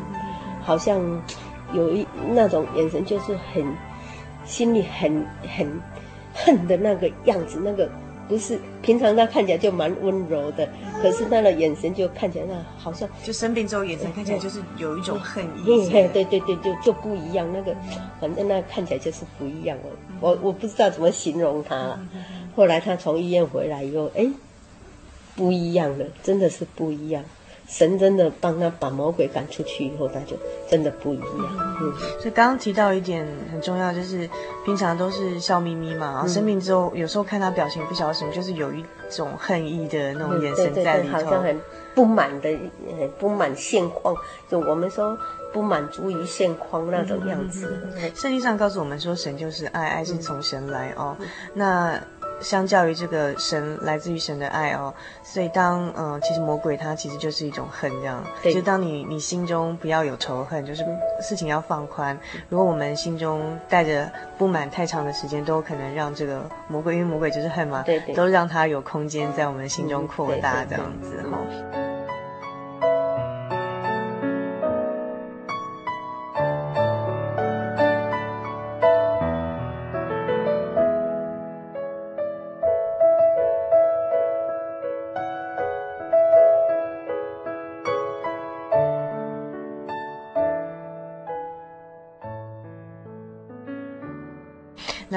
[0.61, 1.01] 好像
[1.73, 3.61] 有一那种眼神，就是很
[4.45, 5.25] 心里很
[5.57, 5.69] 很
[6.33, 7.89] 恨的那个样子，那个。
[8.27, 10.67] 不是平常他看起来就蛮温柔的，
[11.01, 15.65] 可是他的眼神就看起来那好像就生病之后眼神看起来就是有一种恨意。
[15.65, 17.47] 对对对对，就就不一样。
[17.53, 17.75] 那个
[18.21, 19.83] 反正那看起来就是不一样了。
[20.21, 21.99] 我我不知道怎么形容他了。
[22.55, 24.27] 后来他从医院回来以后，哎，
[25.35, 27.23] 不一样了，真的是不一样。
[27.73, 30.37] 神真的帮他把魔鬼赶出去以后，他就
[30.69, 31.75] 真的不一样。
[31.81, 34.29] 嗯，所以刚刚提到一点很重要，就是
[34.63, 41.59] 平常都是笑眯眯嘛，然后生病之后，有时候看他表情不晓得什么，就是有一种恨意的那种眼神在里头，好像很
[41.95, 42.49] 不满的，
[42.99, 44.15] 很不满现况，
[44.47, 45.17] 就我们说
[45.51, 47.75] 不满足于现况那种样子。
[48.13, 51.17] 圣经上告诉我们说，神就是爱，爱是从神来哦。
[51.55, 51.99] 那。
[52.43, 58.23] 相较于这个神来自于神的爱哦，所以当嗯、呃，其实魔鬼他其实就是一种恨这样。
[58.43, 60.85] 对就当你你心中不要有仇恨，就是
[61.21, 62.15] 事情要放宽。
[62.49, 71.37] 如果我们心中带着不满太长的时间，都可能让这个魔鬼，因为魔鬼就是恨嘛，对对，都让它有空间在我们心中扩大这样子哈。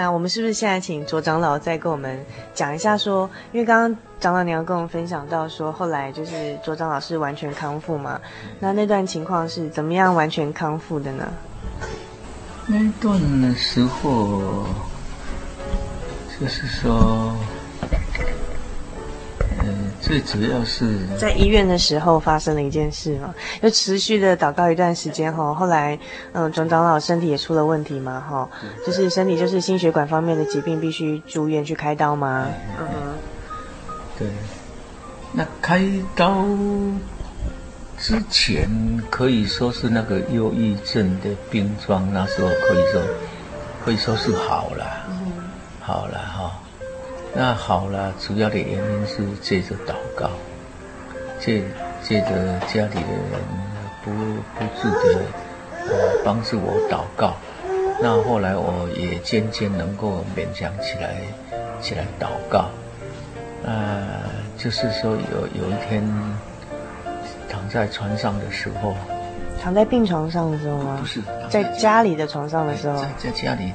[0.06, 8.20] 那我们是不是现在请卓长老再跟我们讲一下说，说因为刚刚长老娘跟我们分享到说，后来就是卓长老是完全康复嘛？
[8.60, 11.28] 那那段情况是怎么样完全康复的呢？
[12.68, 14.64] 那段的时候，
[16.38, 17.34] 就是说。
[20.06, 20.86] 最主要是
[21.18, 25.98] 在医院的时候发生了一件事嘛，就持续的祷告一段时间哈，后来
[26.32, 28.48] 嗯，总长老身体也出了问题嘛哈，
[28.86, 32.46] 就是身体就是心血管方面的疾病，必须住院去开刀嘛？
[32.78, 32.86] 嗯。
[32.86, 32.92] 哼，
[34.16, 34.28] 对，
[35.32, 35.84] 那开
[36.14, 36.44] 刀
[37.98, 38.68] 之前
[39.10, 43.02] 可以说是那个忧郁症的病状，那时候可以说
[43.84, 44.86] 可以说是好了，
[45.80, 46.60] 好了哈。
[47.38, 50.30] 那好了，主要的原因是借着祷告，
[51.38, 51.62] 借
[52.02, 53.38] 借着家里的人
[54.02, 54.10] 不
[54.54, 55.20] 不住的
[55.86, 57.36] 呃帮助我祷告，
[58.00, 61.16] 那后来我也渐渐能够勉强起来
[61.82, 62.70] 起来祷告，
[63.64, 64.22] 呃，
[64.56, 66.02] 就是说有有一天
[67.50, 68.94] 躺在床上的时候，
[69.62, 70.96] 躺在病床上的时候吗？
[71.02, 71.20] 不是，
[71.50, 73.72] 在家里的床上的时候，在在家里，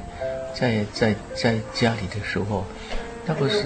[0.52, 2.66] 在在在家里的时候。
[3.24, 3.66] 那不是，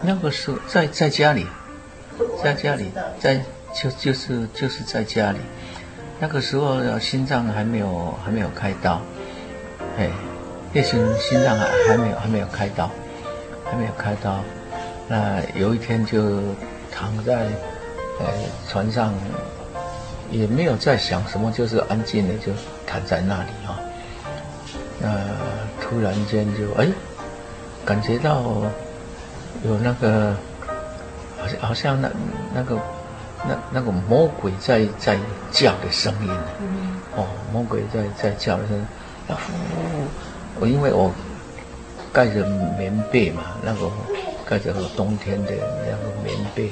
[0.00, 1.46] 那个时候在在家里，
[2.42, 3.38] 在家里，在
[3.74, 5.38] 就就是就是在家里，
[6.18, 9.02] 那个时候心脏还没有还没有开刀，
[9.98, 10.08] 哎，
[10.72, 12.90] 那时心脏还还没有还没有开刀，
[13.70, 14.42] 还没有开刀，
[15.06, 16.40] 那有一天就
[16.90, 17.46] 躺在
[18.18, 18.26] 呃
[18.70, 19.12] 床上，
[20.30, 22.52] 也没有在想什么，就是安静的就
[22.86, 23.78] 躺在那里啊，
[24.98, 25.14] 那
[25.78, 26.88] 突然间就哎。
[27.88, 28.42] 感觉到
[29.64, 30.36] 有那个，
[31.40, 32.10] 好像好像那
[32.54, 32.76] 那个
[33.48, 35.18] 那那个魔鬼在在
[35.50, 36.30] 叫的声音，
[37.16, 38.86] 哦，魔鬼在在叫的声音，
[39.26, 41.10] 呼呼呼，我因为我
[42.12, 42.44] 盖着
[42.76, 43.90] 棉被嘛，那个
[44.44, 45.52] 盖着冬天的
[45.86, 46.70] 那个棉被，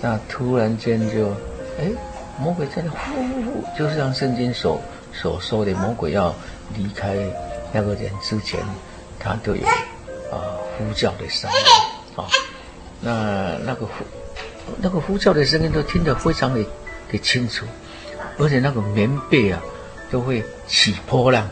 [0.00, 1.30] 那突然间就，
[1.80, 1.90] 哎，
[2.38, 4.80] 魔鬼在那呼呼呼，就是像圣经所
[5.12, 6.32] 所说的，魔鬼要
[6.76, 7.16] 离开
[7.72, 8.60] 那个人之前，
[9.18, 9.62] 他都有。
[10.30, 11.56] 啊，呼叫的声音，
[12.16, 12.28] 啊，
[13.00, 14.04] 那那个呼，
[14.80, 16.62] 那个呼叫的声音都听得非常的
[17.10, 17.64] 的清楚，
[18.38, 19.60] 而且那个棉被啊，
[20.10, 21.48] 都会起波浪，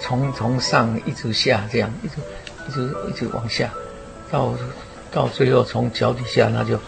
[0.00, 2.14] 从从上一直下，这样一直
[2.68, 3.70] 一直一直往下，
[4.30, 4.54] 到
[5.10, 6.78] 到最后从脚底下，那就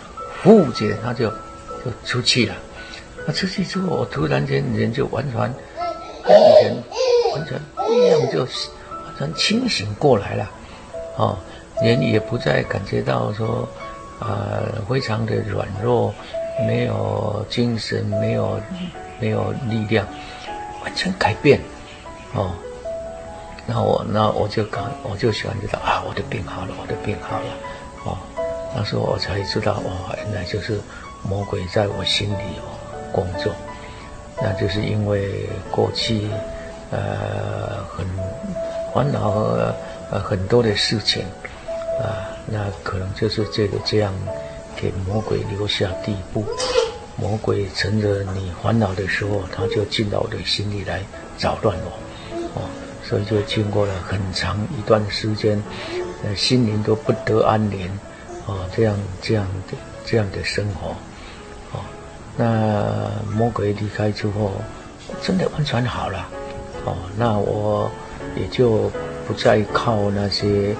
[0.42, 2.54] 呼着，那就就出去了。
[3.26, 5.40] 那出去之后，我突然间人就完全
[6.22, 6.76] 跟以前
[7.32, 10.50] 完全不一样，就完全清醒过来了。
[11.16, 11.38] 哦，
[11.80, 13.68] 人也不再感觉到说，
[14.20, 16.12] 呃，非常的软弱，
[16.66, 18.60] 没有精神，没有，
[19.20, 20.06] 没有力量，
[20.82, 21.60] 完全改变，
[22.34, 22.52] 哦，
[23.66, 27.46] 那我那我就感我就喜欢知道啊，我的病好了，我的病好了，
[28.04, 28.18] 哦，
[28.74, 30.80] 那时候我才知道，哦，原来就是
[31.22, 32.74] 魔鬼在我心里哦
[33.12, 33.52] 工作，
[34.42, 36.28] 那就是因为过去，
[36.90, 38.04] 呃，很
[38.92, 39.32] 烦恼。
[40.14, 41.24] 呃，很多的事情，
[42.00, 44.14] 啊，那可能就是这个这样，
[44.76, 46.46] 给魔鬼留下地步。
[47.16, 51.02] 魔鬼趁着你烦恼的时候，他就进到我的心里来
[51.40, 51.90] 扰乱我，
[52.54, 52.62] 哦，
[53.02, 55.60] 所以就经过了很长一段时间，
[56.22, 57.90] 呃，心灵都不得安宁，
[58.46, 60.90] 哦，这样这样的这样的生活，
[61.72, 61.82] 哦，
[62.36, 64.52] 那魔鬼离开之后，
[65.22, 66.28] 真的完全好了，
[66.84, 67.90] 哦，那我
[68.36, 68.90] 也就
[69.26, 70.74] 不再靠那些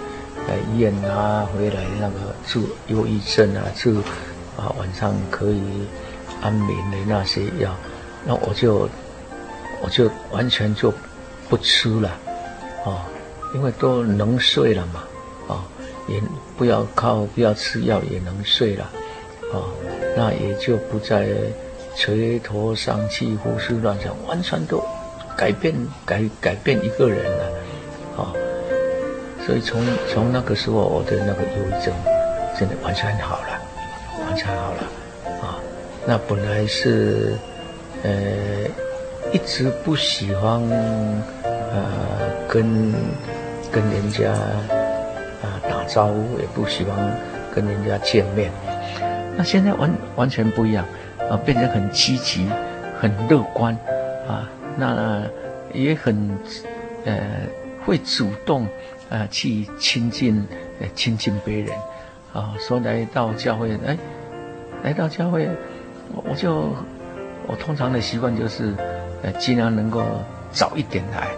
[0.48, 3.94] 呃医院啊回来那个治忧郁症啊治
[4.56, 5.62] 啊晚上可以
[6.42, 7.74] 安眠的那些药，
[8.24, 8.88] 那我就。
[9.82, 10.90] 我就完全就
[11.46, 12.10] 不吃了，
[12.86, 13.02] 哦，
[13.54, 15.04] 因为都能睡了嘛，
[15.46, 15.60] 哦，
[16.08, 16.18] 也
[16.56, 18.90] 不要靠不要吃药也能睡了，
[19.52, 19.68] 哦，
[20.16, 21.28] 那也就不再
[21.98, 24.82] 垂头丧气、胡思乱想，完全都
[25.36, 25.74] 改变
[26.06, 27.44] 改改变一个人了，
[28.16, 28.32] 哦，
[29.46, 31.94] 所以从从那个时候，我的那个忧郁症
[32.58, 33.60] 真的完全好了，
[34.26, 34.82] 完全好了，
[35.42, 35.58] 啊、
[36.06, 37.34] 那本来是，
[38.02, 38.10] 呃。
[39.32, 40.62] 一直不喜欢，
[41.42, 41.82] 呃，
[42.46, 42.92] 跟
[43.72, 46.94] 跟人家啊、打招呼，也不喜欢
[47.52, 48.52] 跟人家见面。
[49.36, 50.86] 那现在完完全不一样，
[51.28, 52.46] 啊、变得很积极，
[53.00, 53.76] 很乐观，
[54.28, 55.24] 啊，那
[55.72, 56.38] 也很
[57.04, 57.18] 呃
[57.84, 58.66] 会主动
[59.10, 60.46] 啊、去亲近
[60.80, 61.76] 呃亲近别人，
[62.32, 63.96] 啊，说来到教会，哎，
[64.82, 65.48] 来到教会，
[66.14, 66.74] 我我就
[67.46, 68.74] 我通常的习惯就是。
[69.24, 70.04] 呃，尽量能够
[70.52, 71.28] 早一点来，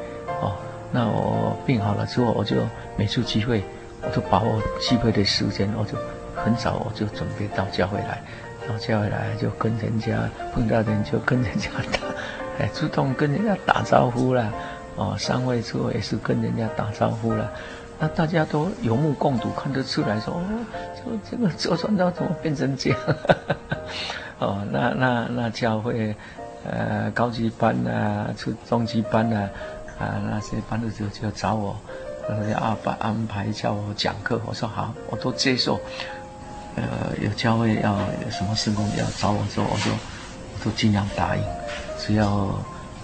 [0.43, 0.57] 哦，
[0.91, 2.57] 那我病好了之后，我就
[2.97, 3.63] 每次聚会，
[4.03, 5.97] 我就把握聚会的时间，我就
[6.35, 8.21] 很早我就准备到教会来，
[8.67, 12.01] 到教会来就跟人家碰到人就跟人家打，
[12.59, 14.53] 哎，主动跟人家打招呼了，
[14.97, 17.51] 哦，上位之后也是跟人家打招呼了，
[17.99, 20.43] 那大家都有目共睹，看得出来说，哦，
[21.23, 22.99] 这这个周传道怎么变成这样？
[24.41, 26.15] 哦，那那那教会。
[26.69, 29.49] 呃，高级班啊，初中级班啊，
[30.01, 31.77] 啊，那些班的就就找我，
[32.51, 35.79] 要安排安排叫我讲课，我说好，我都接受。
[36.75, 36.83] 呃，
[37.23, 37.93] 有教会要
[38.25, 41.43] 有什么事工要找我做，我说我都尽量答应，
[42.01, 42.53] 只要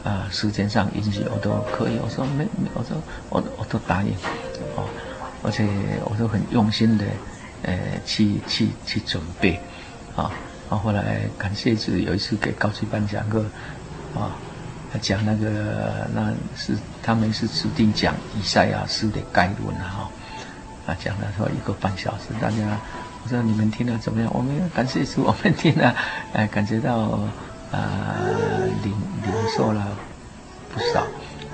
[0.05, 1.97] 啊、时间上允许，我都可以。
[2.03, 2.97] 我说没没，我说
[3.31, 4.13] 我我都答应，
[4.75, 4.89] 哦，
[5.45, 5.65] 而且
[6.05, 7.05] 我都很用心的，
[7.63, 9.61] 呃，去去去准备，
[10.17, 10.31] 啊、
[10.69, 13.45] 然后后来感谢主，有一次给高级班讲课，
[14.15, 14.35] 啊，
[14.93, 20.11] 他讲那个那是他们是指定讲以赛亚斯的概论哈，
[20.87, 22.57] 啊讲了说一个半小时，大家
[23.23, 24.29] 我说你们听了怎么样？
[24.35, 25.95] 我们感谢主，我们听了，
[26.33, 27.21] 哎，感觉到
[27.73, 28.16] 啊
[28.85, 29.97] 领领受了
[30.73, 31.01] 不少，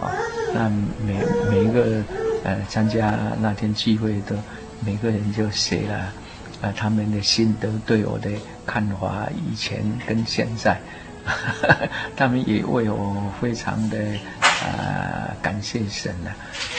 [0.01, 0.13] 啊，
[0.53, 0.69] 那
[1.07, 2.03] 每每一个
[2.45, 4.37] 呃参加那天聚会的
[4.85, 6.13] 每个人就写了。
[6.61, 8.29] 啊，他们的心得对我的
[8.67, 10.77] 看法，以前跟现在，
[12.19, 13.97] 他们也为我非常的
[14.43, 16.35] 啊、感谢神了，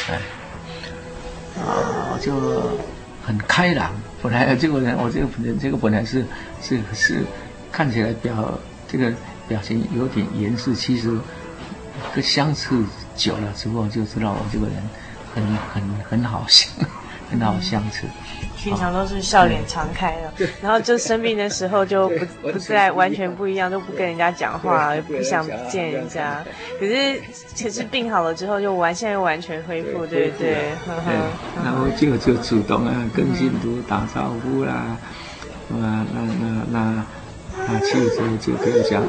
[0.10, 0.20] 哎，
[1.64, 2.62] 啊就
[3.26, 3.94] 很开朗。
[4.22, 6.26] 本来这个人，我这个人，这个本来是
[6.62, 7.24] 是是
[7.72, 9.10] 看起来比较这个
[9.50, 11.20] 表情有点严肃，其实
[12.16, 12.82] 跟相处
[13.18, 14.76] 久了之后就知道我这个人
[15.36, 15.44] 很
[15.74, 16.72] 很很好相。
[17.32, 18.08] 很好相处，
[18.58, 26.44] 平常都是笑脸常开的，然后就生病的时候就不 不再完全不一样，都不跟人家讲话，也不想见人家。
[26.80, 27.22] 可是
[27.62, 30.72] 可是病好了之后就完，现在又完全恢复，对不对？
[31.64, 34.98] 然后就就主动啊，跟信徒打招呼啦，啊，
[35.70, 37.06] 那那那
[37.68, 39.04] 那，去就就可以讲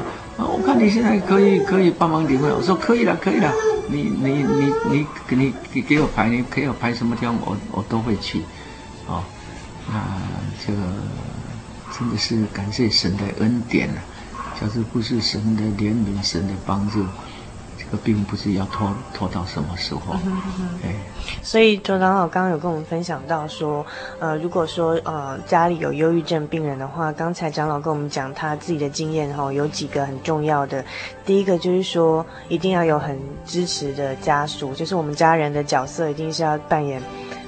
[0.45, 3.53] 我看你现在可以可以帮忙领会，我说可以了，可以了。
[3.89, 8.41] 你你你你给你给给我排，你给我排什么地方，我我都会去，
[9.05, 9.23] 哦，
[9.91, 10.17] 那
[10.65, 10.81] 这个
[11.97, 14.01] 真的是感谢神的恩典了，
[14.59, 17.03] 就是不是神的怜悯，神的帮助。
[18.03, 20.15] 并不是要拖拖到什么时候。
[21.41, 23.85] 所以周长老刚刚有跟我们分享到说，
[24.19, 30.83] 呃，如果说呃家里有忧郁症病人的话，刚才长老跟我们讲他自己的经验哈，有几个很重要的。
[31.25, 37.01] 第一个就是说，一定要有很支持的家属，就是我们家人的角色一定是要扮演。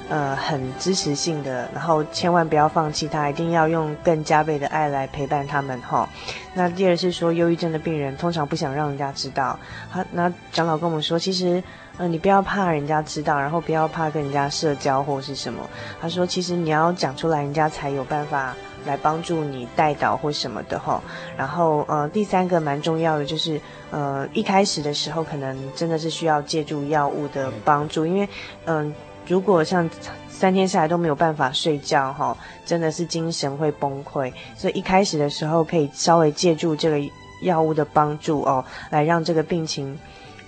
[0.09, 6.07] 呃，很支持性的，然后千万不要放弃他，一定要用更加倍的爱来陪伴他们哈。
[6.53, 9.57] 那第二是说，忧郁症的病人通常不想让人家知道。
[9.89, 11.63] 好，那长老跟我们说，其实，
[11.97, 15.67] 呃，你不要怕人家知道，然后不要怕跟人家社交或是什么。
[16.01, 18.53] 他说，其实你要讲出来，人家才有办法
[18.85, 21.01] 来帮助你带导或什么的哈。
[21.37, 28.27] 然后，呃，第三个蛮重要的就是，呃，一开始的时候可能真的是需要借助药物的帮助，因为，
[28.65, 28.93] 嗯、呃。
[29.27, 29.89] 如果像
[30.27, 34.31] 三天下来都没有办法睡觉哈，真的是精神会崩溃。
[34.57, 36.97] 所以一开始的时候可以稍微借助这个
[37.43, 39.97] 药物的帮助哦，来让这个病情，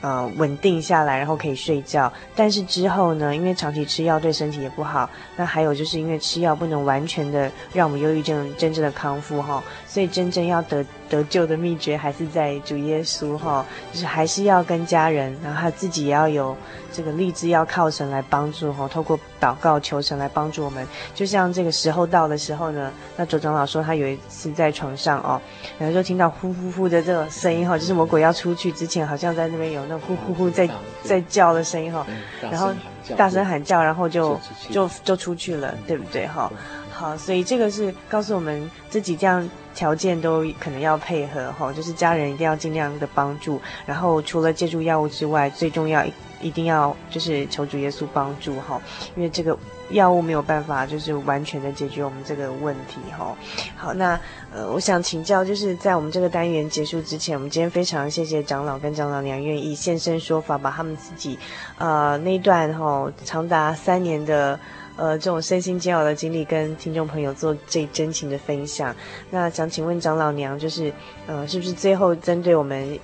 [0.01, 2.11] 呃稳定下来，然后可以睡觉。
[2.35, 9.63] 但是之后呢，因为长期吃药对身体也不好，那还有就是因为吃药不能完全的让我们忧郁症真正的康复哈，
[9.95, 16.53] 所以真正要得得救的秘诀还是在主耶稣哈，就是还是要跟家人，然后他自己也要有
[16.91, 20.85] 这个立志要靠神来帮助哈，透过祷告求神来帮助我们。
[21.13, 25.41] 就像这个时候到的时候呢，那左长老说他有一次在床上哦，
[25.79, 30.69] 然后就听到呼呼呼的这种声音哈，就是魔鬼要出去之前，好像在那边有那呼呼呼在
[31.03, 32.05] 在叫的声音哈，
[32.41, 32.73] 然后
[33.15, 34.37] 大声喊叫，然后就
[34.69, 36.51] 就就出去了，对不对哈？
[36.91, 46.03] 好，所以这个是告诉我们自己这样条件都可能要配合哈，就是家人一定要尽量的帮助，然后除了借助药物之外，最重要
[46.41, 48.81] 一定要就是求主耶稣帮助哈，
[49.15, 49.55] 因为这个。
[49.91, 53.35] 药物没有办法，就是完全的解决我们这个问题哈。
[53.77, 54.19] 好，那
[54.51, 61.37] 呃，我想请教，就是在我们这个单元结束之前，我们今天非常谢谢长老跟长老娘愿意现身说法，把他们自己
[61.77, 64.59] 呃那段哈长达三年的
[64.95, 68.95] 呃这种身心煎熬的经历，跟听众朋友做最真情的分享。
[69.29, 70.91] 那想请问长老娘，就是
[71.27, 72.99] 呃，是不是最后针对我们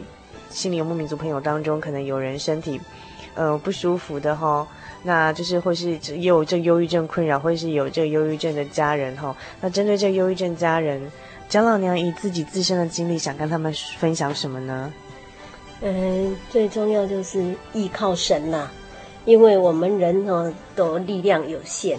[0.49, 2.79] 心灵游牧民族朋友当中，可能有人身体
[3.35, 4.67] 呃不舒服的哈？
[5.03, 9.35] 那就是或是有这忧郁症困扰，或是有这忧郁症的家人哈。
[9.59, 11.01] 那针对这忧郁症家人，
[11.49, 14.93] 长老娘以自己自身的经历，想跟他们分享什么呢？
[15.81, 18.69] 嗯，最重要就是依靠神呐，
[19.25, 21.97] 因为我们人哦的力量有限，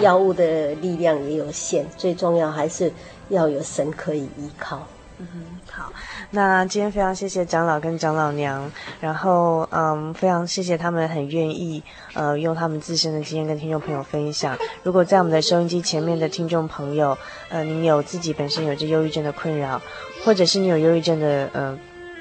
[0.00, 2.92] 药物的力量也有限，最重要还是
[3.28, 4.86] 要有神可以依靠。
[5.18, 5.26] 嗯，
[5.70, 5.92] 好。
[6.30, 8.70] 那今天非常谢谢长老跟长老娘，
[9.00, 11.82] 然后嗯，非常谢谢他们很愿意
[12.14, 14.56] 呃用他们自身的经验跟听众朋友分享。
[14.82, 17.18] 如果在我们的收音机前面的听众朋友，
[17.48, 19.82] 呃，您有自己本身有着忧郁症的困扰，
[20.24, 21.78] 或者是你有忧郁症的呃。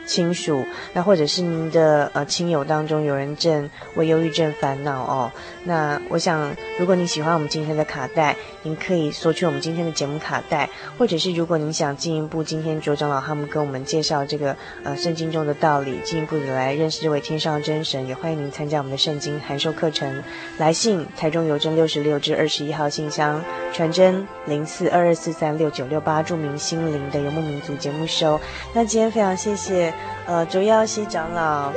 [0.08, 5.32] 亲属，那或者是您的呃亲友当中有人正为忧郁症烦恼哦。
[5.66, 20.24] 那我想，如果你喜欢我们今天的卡带，您可以索取我们今天的节目卡带，或者是如果您想进一步，今天卓长老他们跟我们介绍这个呃圣经中的道理，进一步的来认识这位天上真神，也欢迎您参加我们的圣经函授课程。
[20.58, 23.44] 来信台中邮政六十六至二十一号信箱，
[23.74, 28.40] 传真零四二二四三六九六八，注明心灵的游牧民族节目收。
[28.74, 29.94] 那今天非常谢谢。
[30.26, 31.72] 呃，卓耀西长老，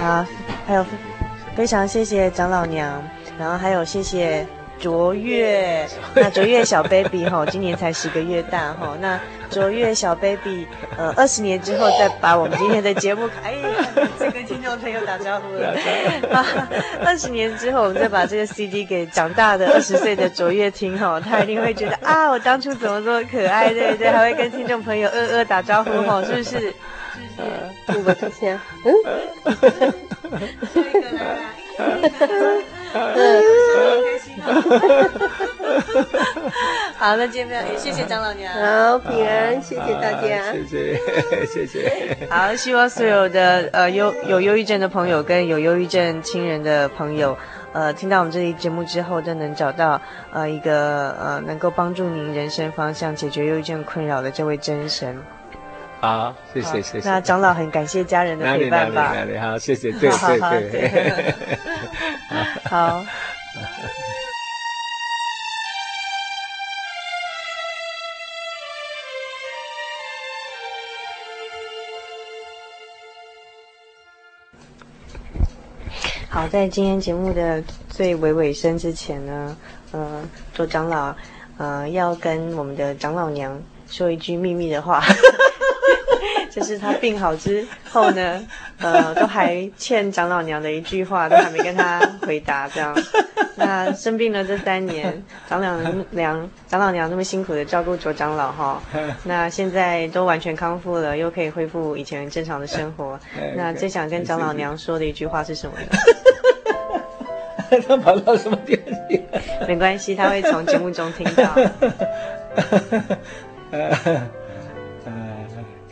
[0.00, 0.26] 啊，
[0.66, 0.84] 还有
[1.54, 3.02] 非常谢谢长老娘，
[3.38, 4.46] 然后还有谢谢
[4.78, 13.54] 卓越，那卓越小 baby 哈，今年才十个月大哈，那卓越小 baby，呃，二十年之后再把我们今天的节目，哎，
[14.18, 15.74] 再跟听众朋友打招呼了，
[17.04, 24.10] 二十年之后我们再把这个 CD 给长大的二十岁的卓越听哈，他一定会觉得啊，我当初怎么这么可爱，对不对？
[24.10, 26.74] 还会跟听众朋友呃呃打招呼哈，是不是？
[27.36, 27.44] 呃，
[27.88, 28.94] 我们这些， 嗯，
[36.96, 40.96] 好，那见面也谢谢张老娘，好平安，谢谢大家，谢谢
[41.46, 47.36] 谢谢，好，希望所有的呃忧有忧郁症的朋友跟有忧郁症亲人的朋友，
[47.72, 50.00] 呃，听到我们这期节目之后，都能找到
[50.32, 55.20] 呃一个呃能够帮助您人生方向、解决忧郁症困扰的这位真神。
[56.04, 57.08] 好，谢谢谢谢。
[57.08, 59.04] 那长老很感谢家人的陪伴吧。
[59.04, 61.34] 哪里哪里哪里，好，谢谢，对对对，
[62.64, 63.02] 好。
[76.28, 79.56] 好，在今天节目的最尾尾声之前呢，
[79.92, 80.20] 呃，
[80.52, 81.14] 做长老，
[81.56, 85.02] 呃，要跟我们的长老娘说一句秘密的话。
[86.54, 88.46] 就是他病好之后呢，
[88.78, 92.94] 呃，都还欠长老娘的一句话，都还没跟他回答，这样。
[93.56, 95.76] 那生病了这三年，长老
[96.10, 98.80] 娘、长老娘那么辛苦的照顾卓长老哈，
[99.24, 103.18] 那现在都完全康复了，又可以恢复以前正常的生活。
[103.56, 105.86] 那最想跟长老娘说的一句话是什么呢？
[107.88, 109.22] 他跑到什么地方去？
[109.66, 111.56] 没关系，他会从节目中听到。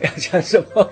[0.03, 0.89] 要讲什么？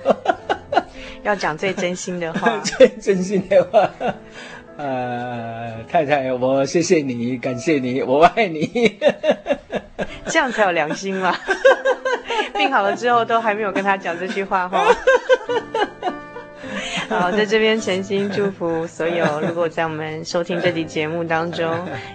[1.23, 2.57] 要讲最真心的话。
[2.63, 3.89] 最真心的话，
[4.77, 8.97] 呃，太太，我谢谢你，感谢你，我爱你。
[10.25, 11.35] 这样才有良心嘛。
[12.55, 14.83] 病好了之后都还没有跟他讲这句话哈。
[17.09, 21.69] 好，在这边诚心祝福所有，如果在我们收听这期节目当中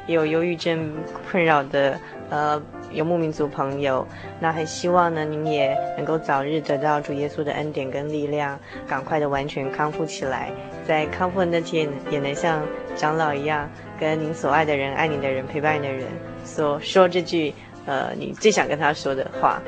[0.07, 0.93] 有忧郁症
[1.31, 2.01] 困扰的。
[2.29, 2.61] 呃，
[2.93, 4.07] 游牧民族朋友，
[4.41, 10.51] 那很希望呢，您也能够早日得到主耶稣的恩典跟力量，赶快的完全康复起来，
[10.87, 12.63] 在康复的那天也能像
[12.95, 13.69] 长老一样，
[13.99, 16.07] 跟您所爱的人、爱你的人、陪伴你的人
[16.45, 17.53] 说说这句，
[17.87, 19.61] 呃，你最想跟他说的话。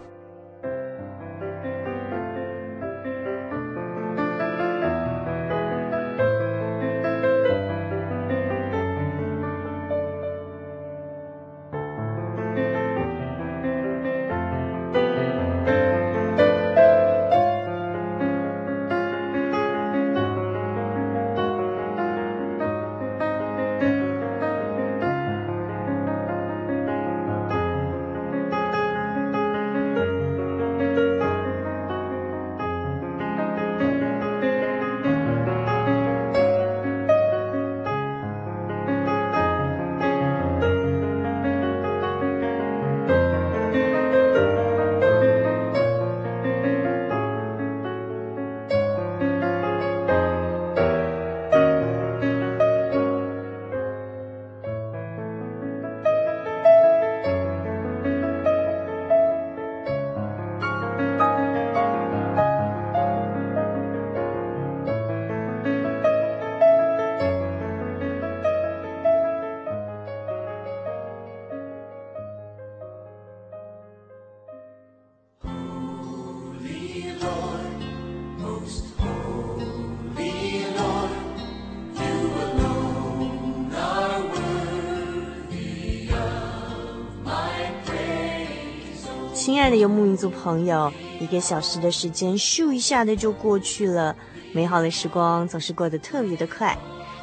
[89.75, 94.15] 的游牧民族朋友，一个小时的时间，咻一下的就过去了。
[94.53, 96.79] 美好的时光总是过得特别的快。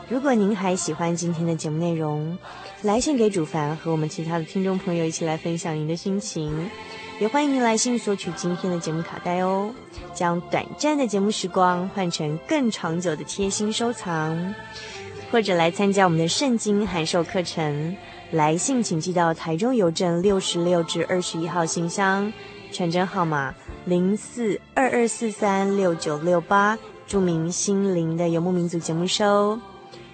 [0.10, 2.38] 如果您还喜欢今天的节目内容，
[2.82, 6.70] 来信给主凡和我们其他的听众朋友一起来分享您的心情。
[7.22, 9.74] 也欢迎您来信索取今天的节目卡带哦，
[10.14, 14.54] 将短暂的节目时光换成更长久的贴心收藏，
[15.32, 17.96] 或者来参加我们的圣经函授课程。
[18.32, 22.32] 来信请寄到台中邮政六十六至二十一号信箱，
[22.72, 23.54] 传真号码
[23.84, 29.60] 零四二二四三六九六八，注明“心灵的游牧民族”节目收。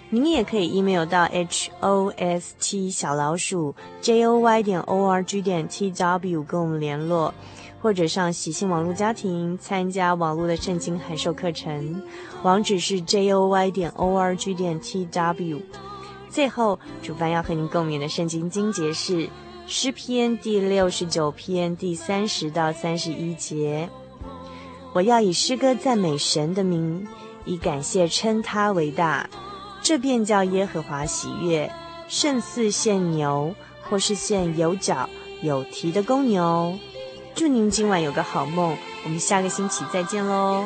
[0.10, 5.40] 你们也可以 email 到 h o s t 小老鼠 j o y 点 o r g
[5.40, 7.32] 点 t w 跟我们联络，
[7.82, 12.02] 或者上喜信网络家庭参加网络的圣经函授课程，
[12.42, 15.62] 网址是 j o y 点 o r g 点 t w。
[16.30, 19.30] 最后，主凡要和您共勉的圣经经节是
[19.66, 23.90] 诗篇第六十九篇第三十到三十一节。
[24.94, 27.08] 我要以诗歌赞美神的名，
[27.46, 29.30] 以感谢称他为大，
[29.82, 31.72] 这便叫耶和华喜悦，
[32.08, 33.54] 胜似献牛
[33.84, 35.10] 或是献有角
[35.42, 36.78] 有蹄的公牛。
[37.36, 40.66] 祝您今晚有个好梦，我们下个星期再见喽。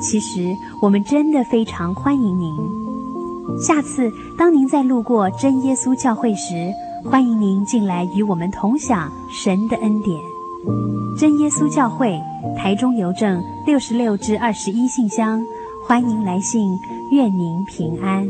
[0.00, 2.54] 其实我们真的非常欢迎您。
[3.60, 6.72] 下次当您再路过真耶稣教会时，
[7.04, 10.20] 欢迎您进来与我们同享神的恩典。
[11.16, 12.20] 真耶稣教会，
[12.56, 15.40] 台中邮政六十六至二十一信箱，
[15.86, 16.76] 欢迎来信，
[17.10, 18.28] 愿您平安。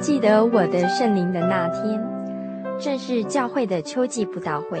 [0.00, 2.00] 记得我的圣灵的那天，
[2.78, 4.80] 正是教会的秋季布道会，